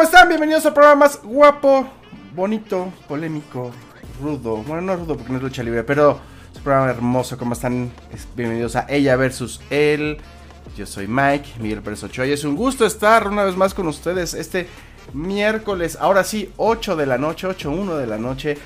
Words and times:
¿cómo 0.00 0.08
están? 0.08 0.28
Bienvenidos 0.28 0.64
al 0.64 0.72
programa 0.72 1.00
más 1.00 1.20
guapo, 1.22 1.86
bonito, 2.34 2.90
polémico, 3.06 3.70
rudo. 4.22 4.56
Bueno, 4.56 4.80
no 4.80 4.96
rudo 4.96 5.14
porque 5.14 5.30
no 5.30 5.36
es 5.36 5.42
lucha 5.42 5.62
libre, 5.62 5.84
pero 5.84 6.18
es 6.50 6.56
un 6.56 6.62
programa 6.62 6.90
hermoso. 6.90 7.36
¿Cómo 7.36 7.52
están? 7.52 7.92
Bienvenidos 8.34 8.76
a 8.76 8.86
Ella 8.88 9.14
versus 9.16 9.60
Él. 9.68 10.16
Yo 10.74 10.86
soy 10.86 11.06
Mike, 11.06 11.50
Miguel 11.60 11.82
Pérez 11.82 12.02
Ochoa 12.02 12.26
y 12.26 12.32
es 12.32 12.44
un 12.44 12.56
gusto 12.56 12.86
estar 12.86 13.28
una 13.28 13.44
vez 13.44 13.58
más 13.58 13.74
con 13.74 13.88
ustedes 13.88 14.32
este 14.32 14.68
miércoles, 15.12 15.98
ahora 16.00 16.24
sí, 16.24 16.50
8 16.56 16.96
de 16.96 17.04
la 17.04 17.18
noche, 17.18 17.46
8, 17.46 17.70
1 17.70 17.96
de 17.98 18.06
la 18.06 18.16
noche. 18.16 18.56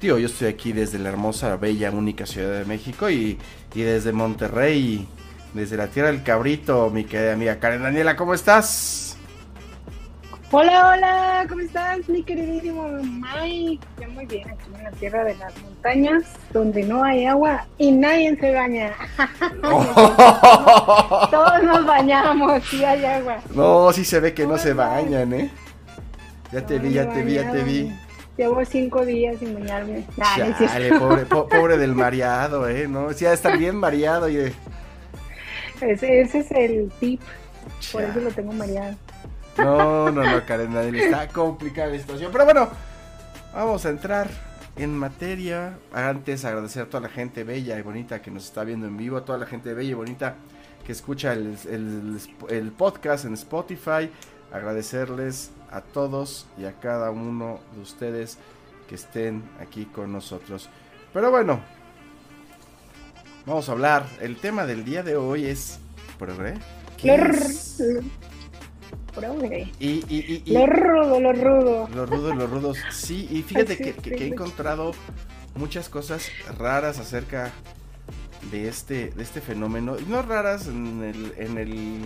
Tío, 0.00 0.18
yo 0.18 0.26
estoy 0.26 0.48
aquí 0.48 0.72
desde 0.72 0.98
la 0.98 1.10
hermosa, 1.10 1.56
bella, 1.56 1.92
única 1.92 2.26
Ciudad 2.26 2.58
de 2.58 2.64
México 2.64 3.08
y, 3.08 3.38
y 3.76 3.82
desde 3.82 4.10
Monterrey, 4.10 5.06
desde 5.54 5.76
la 5.76 5.86
tierra 5.86 6.10
del 6.10 6.24
cabrito, 6.24 6.90
mi 6.90 7.04
querida 7.04 7.34
amiga 7.34 7.60
Karen 7.60 7.84
Daniela, 7.84 8.16
¿cómo 8.16 8.34
estás? 8.34 9.07
Hola, 10.50 10.94
hola, 10.94 11.46
¿cómo 11.46 11.60
estás, 11.60 12.08
mi 12.08 12.22
queridísimo 12.22 12.88
Mike? 12.88 13.86
Yo 14.00 14.08
muy 14.08 14.24
bien, 14.24 14.48
aquí 14.48 14.64
en 14.74 14.82
la 14.82 14.90
tierra 14.92 15.22
de 15.24 15.36
las 15.36 15.52
montañas, 15.60 16.22
donde 16.54 16.84
no 16.84 17.04
hay 17.04 17.26
agua 17.26 17.66
y 17.76 17.92
nadie 17.92 18.34
se 18.34 18.54
baña. 18.54 18.94
Todos 21.30 21.62
nos 21.62 21.84
bañamos, 21.84 22.64
sí 22.64 22.82
hay 22.82 23.04
agua. 23.04 23.40
No, 23.54 23.92
sí 23.92 24.06
se 24.06 24.20
ve 24.20 24.32
que 24.32 24.46
no 24.46 24.56
se 24.56 24.72
bañan, 24.72 25.34
¿eh? 25.34 25.50
Ya 26.50 26.64
te 26.64 26.78
vi, 26.78 26.94
ya 26.94 27.12
te 27.12 27.22
vi, 27.22 27.34
ya 27.34 27.52
te 27.52 27.62
vi. 27.62 27.92
Llevo 28.38 28.64
cinco 28.64 29.04
días 29.04 29.36
sin 29.38 29.52
bañarme. 29.52 30.06
Dale, 30.16 30.98
pobre, 30.98 31.26
pobre 31.26 31.76
del 31.76 31.94
mareado, 31.94 32.66
¿eh? 32.66 32.88
No, 32.88 33.12
sí, 33.12 33.26
está 33.26 33.54
bien 33.54 33.76
mareado. 33.76 34.30
Y... 34.30 34.50
Ese, 35.82 36.22
ese 36.22 36.38
es 36.38 36.50
el 36.52 36.90
tip, 36.98 37.20
por 37.92 38.02
eso 38.02 38.20
lo 38.20 38.30
tengo 38.30 38.54
mareado. 38.54 38.96
No, 39.58 40.10
no, 40.10 40.22
no, 40.24 40.46
Karen, 40.46 40.76
está 40.94 41.28
complicada 41.28 41.88
la 41.88 41.98
situación. 41.98 42.30
Pero 42.32 42.44
bueno, 42.44 42.68
vamos 43.52 43.84
a 43.84 43.90
entrar 43.90 44.28
en 44.76 44.96
materia. 44.96 45.78
Antes 45.92 46.44
agradecer 46.44 46.84
a 46.84 46.86
toda 46.86 47.02
la 47.02 47.08
gente 47.08 47.44
bella 47.44 47.78
y 47.78 47.82
bonita 47.82 48.22
que 48.22 48.30
nos 48.30 48.44
está 48.44 48.64
viendo 48.64 48.86
en 48.86 48.96
vivo, 48.96 49.16
a 49.16 49.24
toda 49.24 49.38
la 49.38 49.46
gente 49.46 49.74
bella 49.74 49.90
y 49.90 49.94
bonita 49.94 50.36
que 50.86 50.92
escucha 50.92 51.32
el, 51.32 51.56
el, 52.48 52.72
podcast 52.72 53.24
en 53.24 53.34
Spotify. 53.34 54.10
Agradecerles 54.52 55.50
a 55.70 55.82
todos 55.82 56.46
y 56.56 56.64
a 56.64 56.72
cada 56.80 57.10
uno 57.10 57.60
de 57.74 57.82
ustedes 57.82 58.38
que 58.88 58.94
estén 58.94 59.42
aquí 59.60 59.84
con 59.84 60.12
nosotros. 60.12 60.70
Pero 61.12 61.30
bueno, 61.30 61.60
vamos 63.44 63.68
a 63.68 63.72
hablar. 63.72 64.06
El 64.20 64.36
tema 64.36 64.64
del 64.64 64.84
día 64.84 65.02
de 65.02 65.16
hoy 65.16 65.46
es 65.46 65.78
progre. 66.18 66.54
Y, 69.78 70.04
y, 70.08 70.42
y, 70.44 70.52
lo 70.52 70.66
rudo, 70.66 71.20
lo 71.20 71.32
rudo. 71.32 71.88
Lo 71.94 72.06
rudo, 72.06 72.34
lo 72.34 72.46
rudos. 72.46 72.78
Sí, 72.90 73.28
y 73.30 73.42
fíjate 73.42 73.76
que, 73.76 73.94
he 74.14 74.26
encontrado 74.26 74.92
muchas 75.56 75.88
cosas 75.88 76.28
raras 76.58 76.98
acerca 76.98 77.52
de 78.50 78.68
este, 78.68 79.10
de 79.10 79.22
este 79.22 79.40
fenómeno. 79.40 79.96
No 80.08 80.22
raras 80.22 80.66
en 80.68 81.02
el, 81.02 81.34
en 81.36 81.58
el 81.58 82.00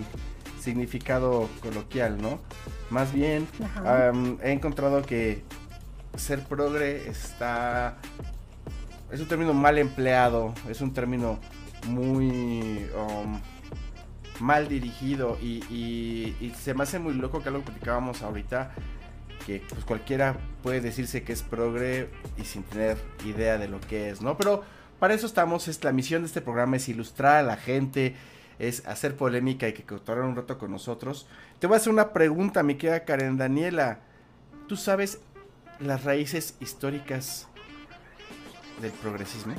significado 0.59 1.49
coloquial, 1.61 2.21
¿no? 2.21 2.39
Más 2.89 3.13
bien, 3.13 3.47
he 4.43 4.51
encontrado 4.51 5.01
que 5.01 5.43
ser 6.15 6.43
progre 6.43 7.09
está... 7.09 7.97
Es 9.11 9.19
un 9.19 9.27
término 9.27 9.53
mal 9.53 9.77
empleado, 9.77 10.53
es 10.69 10.81
un 10.81 10.93
término 10.93 11.39
muy... 11.87 12.87
Um, 12.95 13.39
mal 14.39 14.67
dirigido 14.67 15.37
y, 15.41 16.53
se 16.59 16.73
me 16.73 16.83
hace 16.83 16.99
muy 16.99 17.13
loco 17.13 17.41
que 17.41 17.49
algo 17.49 17.61
platicábamos 17.63 18.21
ahorita 18.21 18.71
que 19.45 19.61
pues 19.67 19.83
cualquiera 19.83 20.37
puede 20.61 20.79
decirse 20.79 21.23
que 21.23 21.33
es 21.33 21.41
progre 21.41 22.09
y 22.37 22.45
sin 22.45 22.63
tener 22.63 22.97
idea 23.25 23.57
de 23.57 23.67
lo 23.67 23.81
que 23.81 24.09
es, 24.09 24.21
¿no? 24.21 24.37
Pero 24.37 24.63
para 24.99 25.13
eso 25.13 25.25
estamos, 25.25 25.67
es 25.67 25.83
la 25.83 25.91
misión 25.91 26.21
de 26.21 26.27
este 26.27 26.41
programa 26.41 26.77
es 26.77 26.87
ilustrar 26.87 27.37
a 27.37 27.43
la 27.43 27.57
gente, 27.57 28.15
es 28.59 28.85
hacer 28.87 29.17
polémica 29.17 29.67
y 29.67 29.73
que 29.73 29.83
cotorren 29.83 30.25
un 30.25 30.35
rato 30.35 30.57
con 30.57 30.71
nosotros. 30.71 31.27
Te 31.59 31.67
voy 31.67 31.75
a 31.75 31.77
hacer 31.77 31.91
una 31.91 32.13
pregunta, 32.13 32.63
mi 32.63 32.75
querida 32.75 33.03
Karen 33.03 33.37
Daniela. 33.37 33.99
¿Tú 34.67 34.77
sabes 34.77 35.19
las 35.79 36.05
raíces 36.05 36.55
históricas 36.61 37.47
del 38.81 38.91
progresismo? 38.91 39.55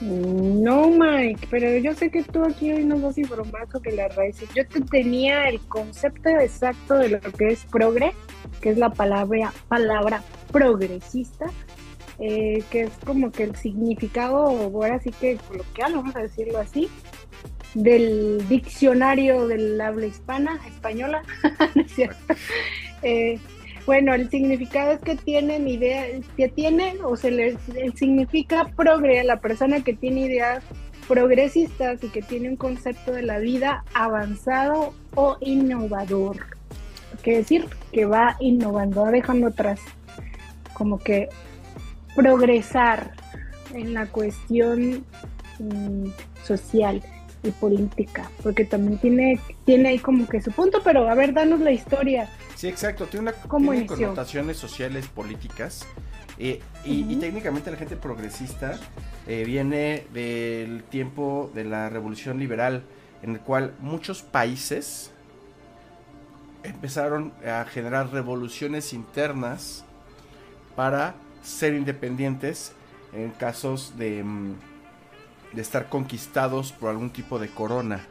No, 0.00 0.90
Mike, 0.90 1.48
pero 1.50 1.76
yo 1.78 1.92
sé 1.92 2.10
que 2.10 2.22
tú 2.22 2.44
aquí 2.44 2.72
hoy 2.72 2.84
nos 2.84 3.02
vas 3.02 3.16
a 3.16 3.20
informar 3.20 3.68
sobre 3.70 3.92
las 3.96 4.14
raíces. 4.14 4.48
Yo 4.54 4.66
te 4.66 4.80
tenía 4.80 5.48
el 5.48 5.58
concepto 5.60 6.28
exacto 6.28 6.94
de 6.94 7.08
lo 7.08 7.20
que 7.20 7.48
es 7.48 7.64
progre, 7.64 8.12
que 8.60 8.70
es 8.70 8.78
la 8.78 8.90
palabra, 8.90 9.52
palabra 9.66 10.22
progresista, 10.52 11.46
eh, 12.20 12.62
que 12.70 12.82
es 12.82 12.92
como 13.04 13.32
que 13.32 13.44
el 13.44 13.56
significado, 13.56 14.46
ahora 14.46 15.00
sí 15.00 15.10
que 15.10 15.36
coloquial, 15.36 15.94
vamos 15.94 16.14
a 16.14 16.20
decirlo 16.20 16.58
así, 16.58 16.88
del 17.74 18.46
diccionario 18.48 19.48
del 19.48 19.80
habla 19.80 20.06
hispana, 20.06 20.60
española, 20.66 21.22
bueno, 23.88 24.12
el 24.12 24.28
significado 24.28 24.92
es 24.92 25.00
que 25.00 25.16
tienen 25.16 25.66
ideas, 25.66 26.22
que 26.36 26.50
tienen, 26.50 26.98
o 27.02 27.16
se 27.16 27.30
les 27.30 27.56
significa 27.94 28.70
progre, 28.76 29.24
la 29.24 29.40
persona 29.40 29.82
que 29.82 29.94
tiene 29.94 30.26
ideas 30.26 30.62
progresistas 31.08 32.04
y 32.04 32.08
que 32.08 32.20
tiene 32.20 32.50
un 32.50 32.56
concepto 32.56 33.12
de 33.12 33.22
la 33.22 33.38
vida 33.38 33.84
avanzado 33.94 34.92
o 35.14 35.38
innovador. 35.40 36.36
Quiere 37.22 37.38
decir 37.38 37.64
que 37.90 38.04
va 38.04 38.36
innovando, 38.40 39.04
va 39.04 39.10
dejando 39.10 39.46
atrás, 39.46 39.80
como 40.74 40.98
que 40.98 41.30
progresar 42.14 43.12
en 43.72 43.94
la 43.94 44.04
cuestión 44.04 45.06
mm, 45.60 46.08
social 46.44 47.02
política, 47.52 48.30
porque 48.42 48.64
también 48.64 48.98
tiene, 48.98 49.40
tiene 49.64 49.90
ahí 49.90 49.98
como 49.98 50.28
que 50.28 50.40
su 50.40 50.52
punto, 50.52 50.80
pero 50.82 51.08
a 51.08 51.14
ver, 51.14 51.32
danos 51.32 51.60
la 51.60 51.72
historia 51.72 52.28
Sí, 52.58 52.66
exacto. 52.66 53.06
Tiene, 53.06 53.30
una, 53.30 53.86
connotaciones 53.86 54.56
sociales, 54.56 55.06
políticas. 55.06 55.86
Eh, 56.40 56.60
y, 56.84 57.14
técnicamente 57.14 57.70
la 57.70 57.76
gente 57.76 57.94
progresista 57.94 58.80
eh, 59.28 59.44
viene 59.46 60.06
del 60.12 60.82
tiempo 60.82 61.52
de 61.54 61.62
la 61.62 61.88
revolución 61.88 62.40
liberal, 62.40 62.82
en 63.22 63.34
el 63.34 63.40
cual 63.40 63.74
muchos 63.78 64.22
países 64.22 65.12
empezaron 66.64 67.32
a 67.46 67.64
generar 67.64 68.10
revoluciones 68.10 68.92
internas 68.92 69.84
para 70.74 71.14
ser 71.42 71.74
independientes 71.74 72.72
en 73.12 73.30
casos 73.30 73.96
de, 73.96 74.24
mm, 74.24 74.54
de 75.58 75.62
estar 75.62 75.88
conquistados 75.88 76.70
por 76.70 76.88
algún 76.88 77.10
tipo 77.10 77.40
de 77.40 77.48
corona. 77.48 78.06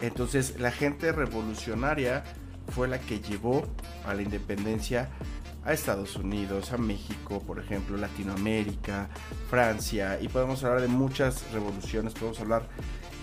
Entonces 0.00 0.58
la 0.58 0.70
gente 0.70 1.12
revolucionaria 1.12 2.24
fue 2.70 2.88
la 2.88 2.98
que 2.98 3.20
llevó 3.20 3.66
a 4.06 4.14
la 4.14 4.22
independencia 4.22 5.10
a 5.66 5.74
Estados 5.74 6.16
Unidos, 6.16 6.72
a 6.72 6.78
México, 6.78 7.42
por 7.46 7.58
ejemplo, 7.58 7.98
Latinoamérica, 7.98 9.10
Francia, 9.50 10.18
y 10.18 10.28
podemos 10.28 10.64
hablar 10.64 10.80
de 10.80 10.88
muchas 10.88 11.52
revoluciones, 11.52 12.14
podemos 12.14 12.40
hablar 12.40 12.62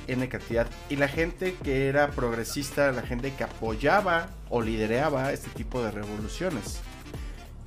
en 0.06 0.28
cantidad. 0.28 0.67
Y 0.88 0.97
la 0.97 1.07
gente 1.07 1.56
que 1.63 1.88
era 1.88 2.12
progresista, 2.12 2.91
la 2.91 3.02
gente 3.02 3.34
que 3.34 3.46
apoyaba 3.46 4.29
o 4.52 4.62
lideraba 4.62 5.34
este 5.34 5.50
tipo 5.50 5.81
de 5.81 5.90
revoluciones. 5.90 6.81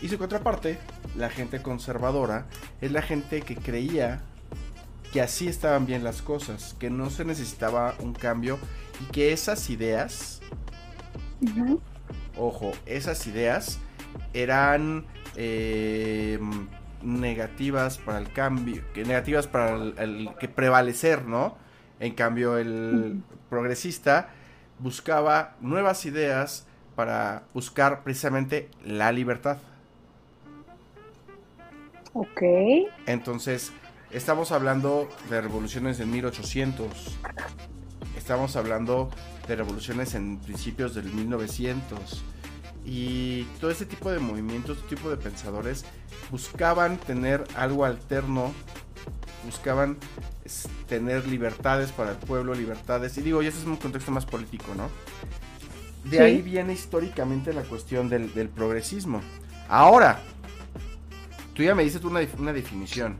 Y 0.01 0.09
su 0.11 0.17
contraparte, 0.17 0.79
la 1.17 1.29
gente 1.29 1.61
conservadora, 1.61 2.47
es 2.81 2.93
la 2.93 3.03
gente 3.03 3.43
que 3.43 3.57
creía 3.57 4.23
que 5.13 5.21
así 5.21 5.49
estaban 5.49 5.87
bien 5.87 6.05
las 6.05 6.23
cosas, 6.23 6.75
que 6.79 6.91
no 6.91 7.11
se 7.11 7.25
necesitaba 7.25 7.95
un 8.01 8.13
cambio 8.13 8.59
y 9.01 9.11
que 9.13 9.33
esas 9.33 9.71
ideas 9.71 10.39
Ojo, 12.37 12.73
esas 12.87 13.27
ideas 13.27 13.79
eran 14.33 15.05
eh, 15.37 16.39
negativas 17.03 17.99
para 17.99 18.19
el 18.19 18.33
cambio, 18.33 18.83
negativas 18.95 19.47
para 19.47 19.75
el, 19.75 20.31
que 20.39 20.49
prevalecer, 20.49 21.25
¿no? 21.25 21.57
En 22.01 22.15
cambio, 22.15 22.59
el 22.59 23.23
progresista 23.51 24.31
buscaba 24.79 25.57
nuevas 25.61 26.07
ideas 26.07 26.67
para 26.95 27.43
buscar 27.55 28.03
precisamente 28.05 28.69
la 28.85 29.11
libertad. 29.11 29.59
Ok. 32.13 32.43
Entonces, 33.07 33.73
estamos 34.11 34.53
hablando 34.53 35.09
de 35.31 35.41
revoluciones 35.41 36.01
en 36.01 36.11
1800. 36.11 37.19
Estamos 38.17 38.57
hablando 38.57 39.11
de 39.47 39.57
revoluciones 39.57 40.15
en 40.15 40.39
principios 40.39 40.95
del 40.95 41.13
1900. 41.13 42.23
Y 42.85 43.45
todo 43.61 43.71
ese 43.71 43.87
tipo 43.87 44.11
de 44.11 44.19
movimientos, 44.19 44.79
este 44.79 44.97
tipo 44.97 45.11
de 45.11 45.17
pensadores 45.17 45.85
buscaban 46.31 46.97
tener 46.97 47.45
algo 47.57 47.85
alterno, 47.85 48.53
buscaban 49.45 49.99
tener 50.89 51.27
libertades 51.27 51.93
para 51.93 52.13
el 52.13 52.17
pueblo, 52.17 52.55
libertades. 52.55 53.17
Y 53.19 53.23
digo, 53.23 53.43
y 53.43 53.47
ese 53.47 53.59
es 53.59 53.67
un 53.67 53.77
contexto 53.77 54.11
más 54.11 54.25
político, 54.25 54.75
¿no? 54.75 54.89
de 56.05 56.21
ahí 56.21 56.43
viene 56.43 56.73
históricamente 56.73 57.53
la 57.53 57.63
cuestión 57.63 58.09
del, 58.09 58.49
progresismo. 58.49 59.21
Ahora, 59.69 60.21
tú 61.55 61.63
ya 61.63 61.75
me 61.75 61.85
dices 61.85 62.03
una, 62.05 62.21
una 62.39 62.53
definición. 62.53 63.17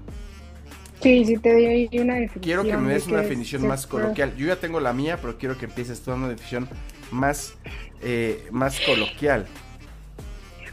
Sí, 1.01 1.25
sí 1.25 1.37
te 1.39 1.53
doy 1.53 1.89
una 2.01 2.15
definición. 2.15 2.43
Quiero 2.43 2.65
que 2.65 2.77
me 2.77 2.93
des 2.93 3.07
una 3.07 3.23
definición 3.23 3.67
más 3.67 3.87
coloquial. 3.87 4.35
Yo 4.37 4.47
ya 4.47 4.57
tengo 4.57 4.81
la 4.81 4.93
mía, 4.93 5.19
pero 5.21 5.39
quiero 5.39 5.57
que 5.57 5.67
empieces 5.67 6.01
toda 6.01 6.17
una 6.17 6.29
definición 6.29 6.69
más, 7.11 7.55
eh, 8.03 8.47
más 8.51 8.81
coloquial. 8.81 9.47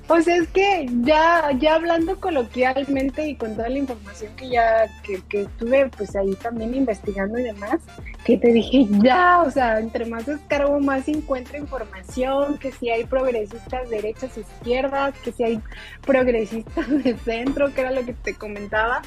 O 0.08 0.22
sea, 0.22 0.38
es 0.38 0.48
que 0.50 0.88
ya, 1.02 1.50
ya 1.60 1.76
hablando 1.76 2.20
coloquialmente 2.20 3.28
y 3.28 3.36
con 3.36 3.56
toda 3.56 3.70
la 3.70 3.80
información 3.80 4.32
que 4.36 4.50
ya 4.50 4.86
que, 5.02 5.20
que 5.28 5.42
estuve 5.42 5.90
pues 5.98 6.16
ahí 6.16 6.36
también 6.36 6.76
investigando 6.76 7.40
y 7.40 7.44
demás, 7.44 7.80
que 8.24 8.38
te 8.38 8.54
dije 8.54 8.86
ya, 9.02 9.42
o 9.42 9.50
sea, 9.50 9.80
entre 9.80 10.06
más 10.06 10.28
escarbo 10.28 10.80
más 10.80 11.08
encuentro 11.08 11.58
información, 11.58 12.60
que 12.60 12.72
si 12.72 12.92
hay 12.92 13.06
progresistas 13.06 13.90
derechas, 13.90 14.38
izquierdas, 14.38 15.16
que 15.24 15.32
si 15.32 15.44
hay 15.44 15.62
progresistas 16.06 16.88
de 17.04 17.18
centro, 17.18 17.74
que 17.74 17.82
era 17.82 17.92
lo 17.92 18.06
que 18.06 18.14
te 18.14 18.36
comentaba. 18.36 19.02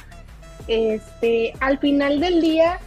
Este, 0.69 1.55
al 1.61 1.79
final 1.79 2.20
del 2.20 2.41
día, 2.41 2.79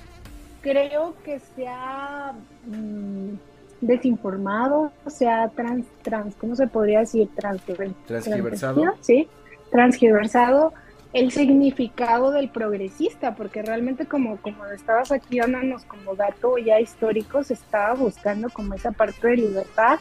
creo 0.62 1.16
que 1.26 1.40
se 1.40 1.68
ha 1.68 2.34
mm, 2.66 3.34
desinformado, 3.82 4.92
se 5.08 5.28
ha 5.28 5.50
trans, 5.50 5.86
trans, 6.04 6.36
¿cómo 6.36 6.56
se 6.56 6.68
podría 6.68 7.00
decir? 7.00 7.28
transgiversado. 7.36 8.96
Sí, 9.02 9.28
transgiversado 9.72 10.74
el 11.14 11.32
significado 11.32 12.32
del 12.32 12.50
progresista, 12.50 13.36
porque 13.36 13.62
realmente 13.62 14.06
como, 14.06 14.38
como 14.38 14.66
estabas 14.68 15.12
aquí 15.12 15.40
dándonos 15.40 15.84
como 15.84 16.16
dato 16.16 16.58
ya 16.58 16.80
histórico, 16.80 17.44
se 17.44 17.56
estaba 17.56 17.96
buscando 17.96 18.50
como 18.50 18.76
esa 18.76 18.92
parte 18.92 19.28
de 19.28 19.38
libertad 19.38 20.00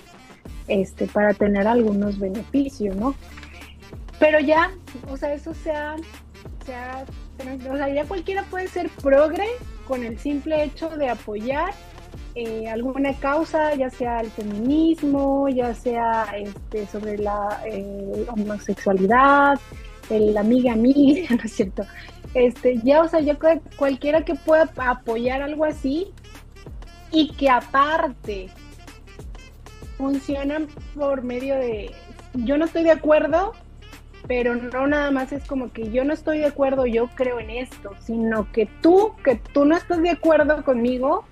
este, 0.68 1.06
para 1.06 1.34
tener 1.34 1.66
algunos 1.66 2.18
beneficios, 2.18 2.94
¿no? 2.94 3.14
Pero 4.20 4.38
ya, 4.38 4.70
o 5.10 5.16
sea, 5.16 5.34
eso 5.34 5.52
se 5.54 5.72
ha, 5.72 5.96
se 6.64 6.74
ha 6.74 7.04
o 7.70 7.76
sea, 7.76 7.88
ya 7.88 8.04
cualquiera 8.04 8.44
puede 8.44 8.68
ser 8.68 8.88
progre 9.02 9.46
con 9.86 10.04
el 10.04 10.18
simple 10.18 10.64
hecho 10.64 10.88
de 10.90 11.08
apoyar 11.08 11.72
eh, 12.34 12.68
alguna 12.68 13.12
causa, 13.14 13.74
ya 13.74 13.90
sea 13.90 14.20
el 14.20 14.30
feminismo, 14.30 15.48
ya 15.48 15.74
sea 15.74 16.26
este, 16.36 16.86
sobre 16.86 17.18
la 17.18 17.60
eh, 17.66 18.24
homosexualidad, 18.28 19.58
el 20.10 20.36
amiga 20.36 20.72
amiga, 20.72 21.28
¿no 21.36 21.42
es 21.42 21.52
cierto? 21.52 21.84
Este, 22.34 22.78
ya, 22.84 23.02
o 23.02 23.08
sea, 23.08 23.20
ya 23.20 23.36
cualquiera 23.76 24.24
que 24.24 24.36
pueda 24.36 24.70
apoyar 24.76 25.42
algo 25.42 25.64
así 25.64 26.12
y 27.10 27.32
que 27.32 27.50
aparte 27.50 28.48
funcionan 29.98 30.68
por 30.94 31.22
medio 31.22 31.56
de, 31.56 31.90
yo 32.34 32.56
no 32.56 32.66
estoy 32.66 32.84
de 32.84 32.92
acuerdo, 32.92 33.54
pero 34.26 34.54
no 34.54 34.86
nada 34.86 35.10
más 35.10 35.32
es 35.32 35.46
como 35.46 35.72
que 35.72 35.90
yo 35.90 36.04
no 36.04 36.12
estoy 36.12 36.38
de 36.38 36.46
acuerdo, 36.46 36.86
yo 36.86 37.08
creo 37.14 37.40
en 37.40 37.50
esto, 37.50 37.94
sino 38.00 38.50
que 38.52 38.66
tú, 38.80 39.12
que 39.24 39.36
tú 39.36 39.64
no 39.64 39.76
estás 39.76 40.02
de 40.02 40.10
acuerdo 40.10 40.64
conmigo, 40.64 41.24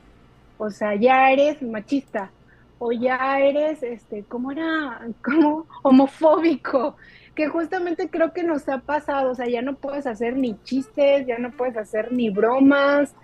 o 0.59 0.71
sea, 0.71 0.95
ya 0.95 1.31
eres 1.31 1.63
machista, 1.63 2.31
o 2.79 2.93
ya 2.93 3.39
eres, 3.41 3.83
este, 3.83 4.25
¿cómo 4.25 4.53
era? 4.53 5.01
Como 5.23 5.67
homofóbico, 5.83 6.97
que 7.35 7.49
justamente 7.49 8.09
creo 8.09 8.33
que 8.33 8.43
nos 8.43 8.69
ha 8.69 8.79
pasado, 8.79 9.31
o 9.31 9.35
sea, 9.35 9.47
ya 9.47 9.63
no 9.63 9.77
puedes 9.77 10.07
hacer 10.07 10.37
ni 10.37 10.61
chistes, 10.65 11.27
ya 11.27 11.39
no 11.39 11.51
puedes 11.53 11.77
hacer 11.77 12.13
ni 12.13 12.31
bromas. 12.31 13.15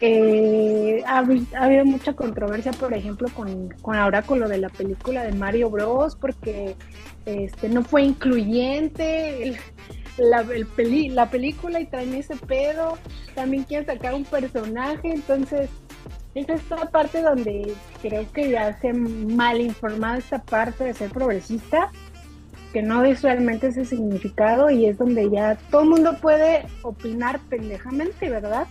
Eh, 0.00 1.02
ha, 1.06 1.18
habido 1.18 1.84
mucha 1.86 2.12
controversia, 2.12 2.72
por 2.72 2.92
ejemplo, 2.92 3.28
con, 3.34 3.74
ahora 3.96 4.22
con 4.22 4.40
lo 4.40 4.48
de 4.48 4.58
la 4.58 4.68
película 4.68 5.24
de 5.24 5.32
Mario 5.32 5.70
Bros, 5.70 6.16
porque 6.16 6.76
este, 7.24 7.68
no 7.68 7.82
fue 7.82 8.02
incluyente 8.02 9.58
la, 10.18 10.44
la 10.44 11.30
película 11.30 11.80
y 11.80 11.86
traen 11.86 12.14
ese 12.14 12.36
pedo. 12.36 12.98
También 13.34 13.64
quieren 13.64 13.86
sacar 13.86 14.14
un 14.14 14.24
personaje, 14.24 15.12
entonces 15.12 15.70
es 16.34 16.48
esta 16.50 16.76
parte 16.90 17.22
donde 17.22 17.74
creo 18.02 18.30
que 18.32 18.50
ya 18.50 18.78
se 18.78 18.92
mal 18.92 19.60
informado 19.60 20.18
esta 20.18 20.42
parte 20.42 20.84
de 20.84 20.92
ser 20.92 21.10
progresista, 21.10 21.90
que 22.74 22.82
no 22.82 23.04
es 23.04 23.22
realmente 23.22 23.68
ese 23.68 23.86
significado 23.86 24.68
y 24.70 24.84
es 24.84 24.98
donde 24.98 25.30
ya 25.30 25.56
todo 25.70 25.84
el 25.84 25.88
mundo 25.88 26.18
puede 26.20 26.66
opinar 26.82 27.40
pendejamente, 27.48 28.28
¿verdad? 28.28 28.66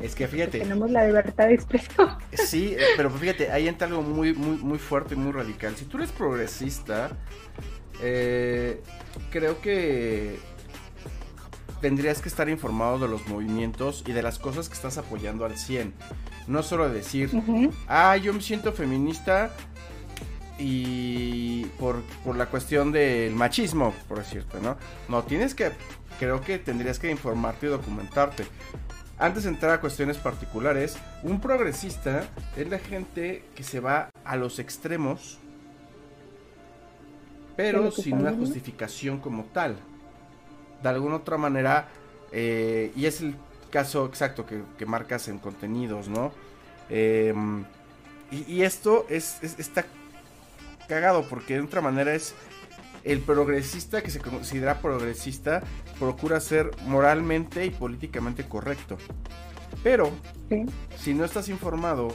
Es 0.00 0.14
que 0.14 0.26
fíjate. 0.26 0.60
tenemos 0.60 0.90
la 0.90 1.06
libertad 1.06 1.48
de 1.48 1.54
expresión. 1.54 2.08
Sí, 2.32 2.74
eh, 2.76 2.84
pero 2.96 3.10
fíjate, 3.10 3.50
ahí 3.50 3.68
entra 3.68 3.86
algo 3.86 4.02
muy, 4.02 4.32
muy, 4.32 4.56
muy 4.56 4.78
fuerte 4.78 5.14
y 5.14 5.18
muy 5.18 5.32
radical. 5.32 5.76
Si 5.76 5.84
tú 5.84 5.98
eres 5.98 6.10
progresista, 6.10 7.10
eh, 8.02 8.82
creo 9.30 9.60
que 9.60 10.38
tendrías 11.80 12.20
que 12.20 12.28
estar 12.28 12.48
informado 12.48 12.98
de 12.98 13.08
los 13.08 13.26
movimientos 13.26 14.04
y 14.06 14.12
de 14.12 14.22
las 14.22 14.38
cosas 14.38 14.68
que 14.68 14.74
estás 14.74 14.98
apoyando 14.98 15.44
al 15.44 15.56
100. 15.56 15.94
No 16.46 16.62
solo 16.62 16.88
decir, 16.88 17.30
ah, 17.86 18.16
yo 18.16 18.32
me 18.32 18.40
siento 18.40 18.72
feminista 18.72 19.50
y 20.58 21.64
por, 21.78 22.02
por 22.24 22.36
la 22.36 22.46
cuestión 22.46 22.92
del 22.92 23.34
machismo, 23.34 23.94
por 24.08 24.18
decirte, 24.18 24.60
¿no? 24.60 24.76
No, 25.08 25.22
tienes 25.22 25.54
que, 25.54 25.72
creo 26.18 26.40
que 26.40 26.58
tendrías 26.58 26.98
que 26.98 27.10
informarte 27.10 27.66
y 27.66 27.70
documentarte. 27.70 28.44
Antes 29.20 29.44
de 29.44 29.50
entrar 29.50 29.72
a 29.72 29.80
cuestiones 29.82 30.16
particulares, 30.16 30.96
un 31.22 31.42
progresista 31.42 32.24
es 32.56 32.68
la 32.70 32.78
gente 32.78 33.44
que 33.54 33.62
se 33.62 33.78
va 33.78 34.08
a 34.24 34.36
los 34.36 34.58
extremos, 34.58 35.38
pero 37.54 37.90
sin 37.90 38.14
una 38.14 38.32
justificación 38.32 39.20
como 39.20 39.44
tal 39.44 39.76
de 40.82 40.88
alguna 40.88 41.16
otra 41.16 41.36
manera, 41.36 41.88
eh, 42.32 42.92
y 42.96 43.04
es 43.04 43.20
el 43.20 43.34
caso 43.70 44.06
exacto 44.06 44.46
que, 44.46 44.86
marcas 44.86 45.28
en 45.28 45.38
contenidos, 45.38 46.08
¿no? 46.08 46.32
Em, 46.88 47.64
y, 48.30 48.62
esto 48.62 49.04
es, 49.10 49.42
está 49.42 49.84
cagado 50.88 51.28
porque 51.28 51.54
de 51.54 51.60
otra 51.60 51.82
manera 51.82 52.14
es 52.14 52.34
el 53.04 53.20
progresista 53.20 54.02
que 54.02 54.10
se 54.10 54.20
considera 54.20 54.80
progresista 54.80 55.62
procura 55.98 56.40
ser 56.40 56.70
moralmente 56.86 57.64
y 57.64 57.70
políticamente 57.70 58.44
correcto. 58.44 58.98
Pero 59.82 60.10
si 60.98 61.14
no 61.14 61.24
estás 61.24 61.48
informado 61.48 62.08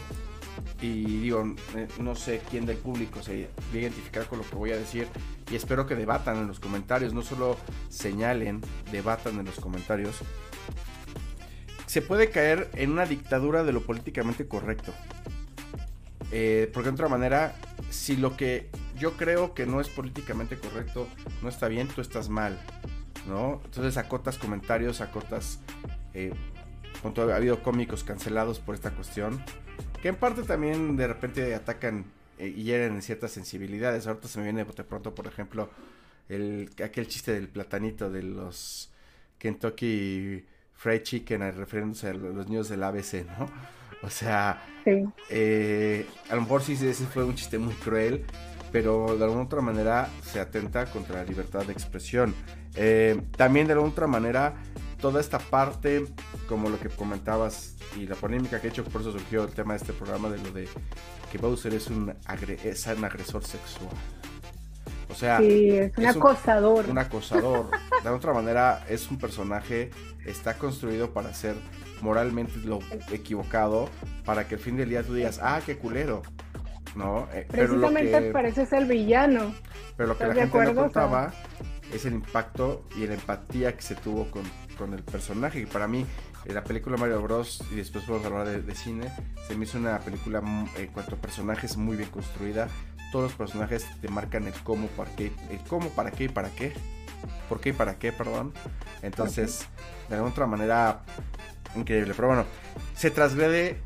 y 0.82 1.04
digo, 1.20 1.56
eh, 1.76 1.88
no 2.00 2.16
sé 2.16 2.42
quién 2.50 2.66
del 2.66 2.78
público 2.78 3.22
se 3.22 3.44
va 3.44 3.74
a 3.74 3.78
identificar 3.78 4.28
con 4.28 4.40
lo 4.40 4.46
que 4.46 4.56
voy 4.56 4.72
a 4.72 4.78
decir 4.78 5.08
y 5.52 5.56
espero 5.56 5.86
que 5.88 5.96
debatan 5.96 6.38
en 6.38 6.48
los 6.48 6.60
comentarios, 6.60 7.14
no 7.14 7.22
solo 7.22 7.58
señalen, 7.90 8.62
debatan 8.92 9.40
en 9.40 9.46
los 9.46 9.60
comentarios. 9.60 10.18
Se 11.88 12.02
puede 12.02 12.30
caer 12.30 12.70
en 12.74 12.92
una 12.92 13.06
dictadura 13.06 13.64
de 13.64 13.72
lo 13.72 13.82
políticamente 13.82 14.48
correcto. 14.48 14.94
Eh, 16.32 16.70
porque 16.74 16.90
de 16.90 16.94
otra 16.96 17.08
manera, 17.08 17.56
si 17.90 18.18
lo 18.18 18.36
que 18.36 18.70
yo 18.98 19.18
creo 19.18 19.54
que 19.54 19.66
no 19.66 19.82
es 19.82 19.90
políticamente 19.90 20.58
correcto 20.58 21.08
no 21.42 21.50
está 21.50 21.68
bien, 21.68 21.88
tú 21.88 22.02
estás 22.02 22.30
mal. 22.30 22.60
¿no? 23.28 23.62
Entonces 23.66 23.98
acotas 23.98 24.38
comentarios, 24.38 25.02
acotas... 25.02 25.60
Eh, 26.14 26.34
ha 27.04 27.36
habido 27.36 27.62
cómicos 27.62 28.04
cancelados 28.04 28.58
por 28.60 28.74
esta 28.74 28.90
cuestión 28.90 29.40
que 30.02 30.10
en 30.10 30.16
parte 30.16 30.44
también 30.44 30.96
de 30.98 31.08
repente 31.08 31.54
atacan 31.56 32.06
eh, 32.38 32.54
y 32.56 32.64
hieren 32.64 32.94
en 32.94 33.02
ciertas 33.02 33.32
sensibilidades. 33.32 34.06
Ahorita 34.06 34.28
se 34.28 34.38
me 34.38 34.46
viene 34.46 34.64
de 34.64 34.84
pronto, 34.84 35.16
por 35.16 35.28
ejemplo, 35.28 35.70
el, 36.30 36.70
aquel 36.84 37.08
chiste 37.08 37.34
del 37.34 37.48
platanito 37.48 38.12
de 38.12 38.24
los 38.24 38.92
Kentucky 39.40 40.46
Fried 40.74 41.02
Chicken, 41.02 41.42
refiriéndose 41.56 42.10
a 42.10 42.14
los 42.14 42.48
niños 42.48 42.70
del 42.70 42.84
ABC, 42.84 43.26
¿no? 43.38 43.50
O 44.04 44.10
sea, 44.12 44.64
eh, 45.30 46.06
a 46.30 46.36
lo 46.36 46.42
mejor 46.42 46.62
sí 46.62 46.74
ese 46.74 47.06
fue 47.06 47.24
un 47.24 47.34
chiste 47.34 47.58
muy 47.58 47.74
cruel, 47.74 48.26
pero 48.72 49.18
de 49.18 49.24
alguna 49.24 49.44
otra 49.44 49.62
manera 49.62 50.10
se 50.24 50.40
atenta 50.40 50.86
contra 50.86 51.18
la 51.18 51.24
libertad 51.24 51.66
de 51.66 51.74
expresión. 51.74 52.34
Eh, 52.76 53.22
también 53.38 53.68
de 53.68 53.74
alguna 53.74 53.92
otra 53.92 54.08
manera 54.08 54.56
toda 55.00 55.22
esta 55.22 55.40
parte, 55.40 56.06
como 56.48 56.70
lo 56.70 56.80
que 56.80 56.90
comentabas 56.90 57.76
y 57.96 58.08
la 58.08 58.16
polémica 58.16 58.60
que 58.60 58.68
he 58.68 58.70
hecho, 58.70 58.84
por 58.84 59.02
eso 59.02 59.12
surgió 59.12 59.44
el 59.44 59.52
tema 59.52 59.74
de 59.74 59.78
este 59.78 59.94
programa 59.94 60.30
de 60.30 60.38
lo 60.40 60.52
de 60.52 60.68
que 61.32 61.38
Bowser 61.38 61.74
es 61.74 61.88
un, 61.88 62.14
es 62.64 62.88
un 62.88 63.06
agresor 63.06 63.44
sexual. 63.44 63.92
O 65.10 65.14
sea, 65.14 65.40
es 65.40 65.98
un 65.98 66.06
acosador. 66.08 66.90
Un, 66.90 66.98
acosador. 66.98 67.70
De 68.04 68.10
otra 68.10 68.34
manera, 68.34 68.84
es 68.90 69.10
un 69.10 69.18
personaje, 69.18 69.92
está 70.26 70.58
construido 70.58 71.12
para 71.12 71.34
ser 71.34 71.56
moralmente 72.02 72.54
lo 72.66 72.80
equivocado, 73.12 73.90
para 74.26 74.48
que 74.48 74.56
al 74.56 74.62
fin 74.62 74.76
del 74.76 74.90
día 74.90 75.04
tú 75.04 75.14
digas, 75.14 75.40
ah, 75.42 75.62
qué 75.66 75.78
culero. 75.78 76.24
¿No? 76.96 77.28
Eh, 77.34 77.46
Precisamente 77.50 78.12
pero 78.12 78.34
pareces 78.34 78.72
el 78.74 78.86
villano. 78.86 79.54
Pero 79.98 80.10
lo 80.10 80.18
que 80.18 80.28
la 80.28 80.34
gente 80.34 80.64
no 80.66 80.76
contaba 80.76 81.34
es 81.94 82.06
el 82.06 82.14
impacto 82.14 82.86
y 82.96 83.06
la 83.06 83.14
empatía 83.14 83.76
que 83.76 83.82
se 83.82 83.96
tuvo 83.96 84.30
con, 84.32 84.44
con 84.78 84.94
el 84.94 85.04
personaje. 85.04 85.62
Y 85.62 85.66
para 85.66 85.88
mí, 85.88 86.06
eh, 86.46 86.54
la 86.54 86.64
película 86.64 86.98
Mario 86.98 87.22
Bros. 87.22 87.64
y 87.72 87.76
después 87.76 88.06
podemos 88.06 88.28
hablar 88.28 88.48
de, 88.48 88.76
cine, 88.76 89.12
se 89.48 89.56
me 89.56 89.66
hizo 89.66 89.78
una 89.78 90.00
película 90.00 90.42
mm, 90.42 90.70
en 90.78 90.88
cuanto 90.88 91.16
a 91.16 91.18
personajes 91.18 91.78
muy 91.78 91.98
bien 91.98 92.10
construida. 92.10 92.68
todos 93.12 93.26
los 93.26 93.34
personajes 93.34 93.86
te 94.02 94.10
marcan 94.10 94.46
el 94.46 94.54
cómo, 94.64 94.88
para 94.88 95.10
qué, 95.16 95.32
el 95.50 95.60
cómo, 95.68 95.90
para 95.90 96.12
qué 96.12 96.26
y 96.26 96.30
para 96.30 96.50
qué. 96.50 96.74
¿Por 97.50 97.60
qué 97.60 97.70
y 97.70 97.74
para 97.74 97.96
qué, 97.96 98.12
perdón? 98.12 98.54
Entonces, 99.02 99.68
de 100.10 100.16
alguna 100.16 100.32
otra 100.32 100.46
manera, 100.46 101.02
increíble. 101.76 102.14
Pero 102.16 102.28
bueno, 102.28 102.46
se 102.96 103.10
trasgrede, 103.12 103.82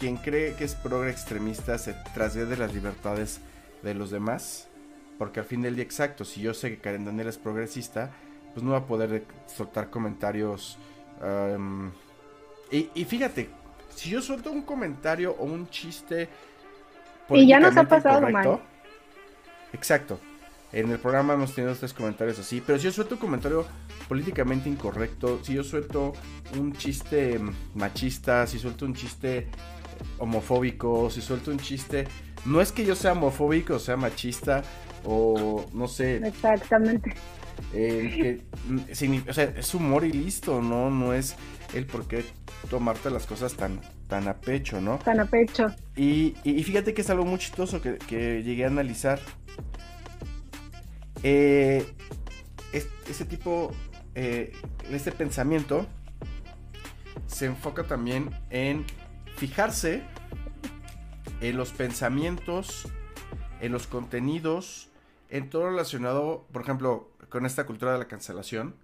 quien 0.00 0.16
cree 0.16 0.54
que 0.54 0.64
es 0.64 0.74
progre 0.74 1.10
extremista, 1.10 1.76
se 1.78 1.94
trasgrede 2.14 2.56
las 2.56 2.74
libertades 2.74 3.40
de 3.82 3.94
los 3.94 4.10
demás. 4.10 4.66
Porque 5.18 5.40
al 5.40 5.46
fin 5.46 5.60
del 5.60 5.76
día 5.76 5.84
exacto, 5.84 6.24
si 6.24 6.40
yo 6.40 6.54
sé 6.54 6.70
que 6.70 6.78
Karen 6.78 7.04
Daniel 7.04 7.28
es 7.28 7.36
progresista, 7.36 8.10
pues 8.54 8.64
no 8.64 8.72
va 8.72 8.78
a 8.78 8.86
poder 8.86 9.24
soltar 9.46 9.90
comentarios. 9.90 10.78
Um, 11.22 11.90
y, 12.70 13.04
fíjate, 13.04 13.50
si 13.94 14.10
yo 14.10 14.22
suelto 14.22 14.50
un 14.50 14.62
comentario 14.62 15.36
o 15.38 15.44
un 15.44 15.68
chiste. 15.68 16.28
Y 17.28 17.46
ya 17.46 17.60
nos 17.60 17.76
ha 17.76 17.84
pasado 17.84 18.22
mal. 18.30 18.60
Exacto. 19.74 20.18
En 20.72 20.90
el 20.90 20.98
programa 20.98 21.34
hemos 21.34 21.54
tenido 21.54 21.74
tres 21.74 21.92
comentarios 21.92 22.38
así. 22.38 22.62
Pero 22.64 22.78
si 22.78 22.84
yo 22.84 22.92
suelto 22.92 23.16
un 23.16 23.20
comentario 23.20 23.66
políticamente 24.08 24.70
incorrecto, 24.70 25.44
si 25.44 25.54
yo 25.54 25.64
suelto 25.64 26.14
un 26.58 26.72
chiste 26.72 27.38
machista, 27.74 28.46
si 28.46 28.58
suelto 28.58 28.86
un 28.86 28.94
chiste 28.94 29.48
homofóbico, 30.18 31.10
si 31.10 31.20
suelto 31.20 31.50
un 31.50 31.58
chiste. 31.58 32.06
No 32.44 32.60
es 32.60 32.72
que 32.72 32.84
yo 32.84 32.94
sea 32.94 33.12
homofóbico 33.12 33.74
o 33.74 33.78
sea 33.78 33.96
machista 33.96 34.62
o 35.04 35.66
no 35.72 35.88
sé. 35.88 36.16
Exactamente. 36.16 37.14
que, 37.72 38.40
o 39.28 39.32
sea, 39.32 39.44
es 39.44 39.74
humor 39.74 40.04
y 40.04 40.12
listo, 40.12 40.60
¿no? 40.62 40.90
No 40.90 41.12
es 41.12 41.36
el 41.74 41.86
por 41.86 42.06
qué 42.08 42.24
tomarte 42.68 43.10
las 43.10 43.26
cosas 43.26 43.54
tan, 43.54 43.80
tan 44.08 44.28
a 44.28 44.34
pecho, 44.34 44.80
¿no? 44.80 44.98
Tan 44.98 45.20
a 45.20 45.24
pecho. 45.26 45.66
Y, 45.96 46.34
y 46.44 46.62
fíjate 46.64 46.94
que 46.94 47.02
es 47.02 47.10
algo 47.10 47.24
muy 47.24 47.38
chistoso 47.38 47.80
que, 47.80 47.98
que 47.98 48.42
llegué 48.42 48.64
a 48.64 48.68
analizar 48.68 49.20
eh, 51.22 51.84
ese 52.72 53.24
tipo, 53.24 53.72
eh, 54.14 54.52
este 54.90 55.12
pensamiento 55.12 55.86
se 57.26 57.46
enfoca 57.46 57.84
también 57.84 58.30
en 58.50 58.84
fijarse 59.40 60.02
en 61.40 61.56
los 61.56 61.72
pensamientos, 61.72 62.86
en 63.62 63.72
los 63.72 63.86
contenidos, 63.86 64.90
en 65.30 65.48
todo 65.48 65.70
relacionado, 65.70 66.46
por 66.52 66.60
ejemplo, 66.60 67.08
con 67.30 67.46
esta 67.46 67.64
cultura 67.64 67.94
de 67.94 68.00
la 68.00 68.04
cancelación. 68.06 68.74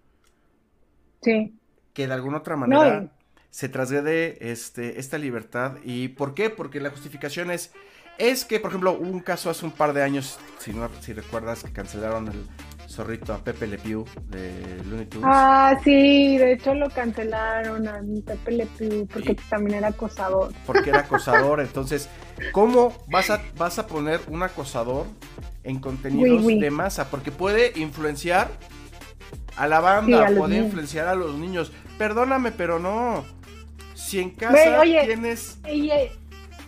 Sí. 1.20 1.54
Que 1.92 2.06
de 2.06 2.14
alguna 2.14 2.38
otra 2.38 2.56
manera 2.56 3.12
se 3.50 3.68
trasgrede 3.68 4.50
este, 4.50 4.98
esta 4.98 5.18
libertad. 5.18 5.76
¿Y 5.84 6.08
por 6.08 6.32
qué? 6.32 6.48
Porque 6.48 6.80
la 6.80 6.88
justificación 6.88 7.50
es 7.50 7.72
es 8.16 8.46
que, 8.46 8.58
por 8.58 8.70
ejemplo, 8.70 8.92
hubo 8.92 9.10
un 9.10 9.20
caso 9.20 9.50
hace 9.50 9.66
un 9.66 9.72
par 9.72 9.92
de 9.92 10.02
años, 10.02 10.38
si, 10.58 10.72
no, 10.72 10.88
si 11.02 11.12
recuerdas, 11.12 11.62
que 11.62 11.70
cancelaron 11.70 12.28
el 12.28 12.46
zorrito 12.88 13.34
a 13.34 13.38
Pepe 13.38 13.66
Le 13.66 13.78
Pew 13.78 14.04
de 14.28 14.82
Looney 14.88 15.06
Tunes. 15.06 15.26
Ah, 15.28 15.78
sí, 15.82 16.38
de 16.38 16.52
hecho 16.52 16.74
lo 16.74 16.88
cancelaron 16.90 17.86
a 17.88 18.00
Pepe 18.24 18.52
Le 18.52 18.66
Pew 18.66 19.06
porque 19.06 19.36
también 19.48 19.78
era 19.78 19.88
acosador. 19.88 20.52
Porque 20.66 20.90
era 20.90 21.00
acosador, 21.00 21.60
entonces, 21.62 22.08
¿cómo 22.52 22.92
vas 23.08 23.30
a, 23.30 23.42
vas 23.56 23.78
a 23.78 23.86
poner 23.86 24.20
un 24.28 24.42
acosador 24.42 25.06
en 25.64 25.80
contenidos 25.80 26.46
de 26.46 26.70
masa? 26.70 27.10
Porque 27.10 27.30
puede 27.30 27.72
influenciar 27.78 28.48
a 29.56 29.66
la 29.66 29.80
banda, 29.80 30.30
puede 30.36 30.58
influenciar 30.58 31.08
a 31.08 31.14
los 31.14 31.36
niños. 31.36 31.72
Perdóname, 31.98 32.52
pero 32.52 32.78
no. 32.78 33.24
Si 33.94 34.20
en 34.20 34.30
casa 34.30 34.82
tienes... 34.82 35.58
Eh, 35.64 36.12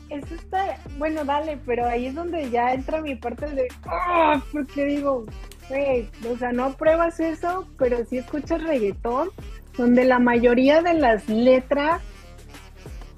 eso 0.08 0.34
está, 0.34 0.78
bueno, 0.96 1.22
dale, 1.24 1.58
pero 1.66 1.86
ahí 1.86 2.06
es 2.06 2.14
donde 2.14 2.48
ya 2.50 2.72
entra 2.72 3.02
mi 3.02 3.14
parte 3.14 3.46
de, 3.46 3.68
¡ah! 3.84 4.42
porque 4.52 4.86
digo, 4.86 5.26
güey, 5.68 6.08
o 6.28 6.36
sea, 6.38 6.52
no 6.52 6.74
pruebas 6.74 7.20
eso, 7.20 7.66
pero 7.78 8.04
sí 8.06 8.18
escuchas 8.18 8.62
reggaetón, 8.62 9.30
donde 9.76 10.04
la 10.04 10.18
mayoría 10.18 10.82
de 10.82 10.94
las 10.94 11.28
letras 11.28 12.00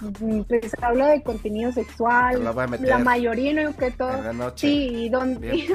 mm, 0.00 0.42
pues 0.42 0.72
habla 0.82 1.08
de 1.08 1.22
contenido 1.22 1.72
sexual, 1.72 2.42
la, 2.44 2.98
mayoría 2.98 3.64
no 3.64 3.76
que 3.76 3.90
todo, 3.90 4.12
sí, 4.56 4.88
y 4.92 5.08
donde, 5.10 5.66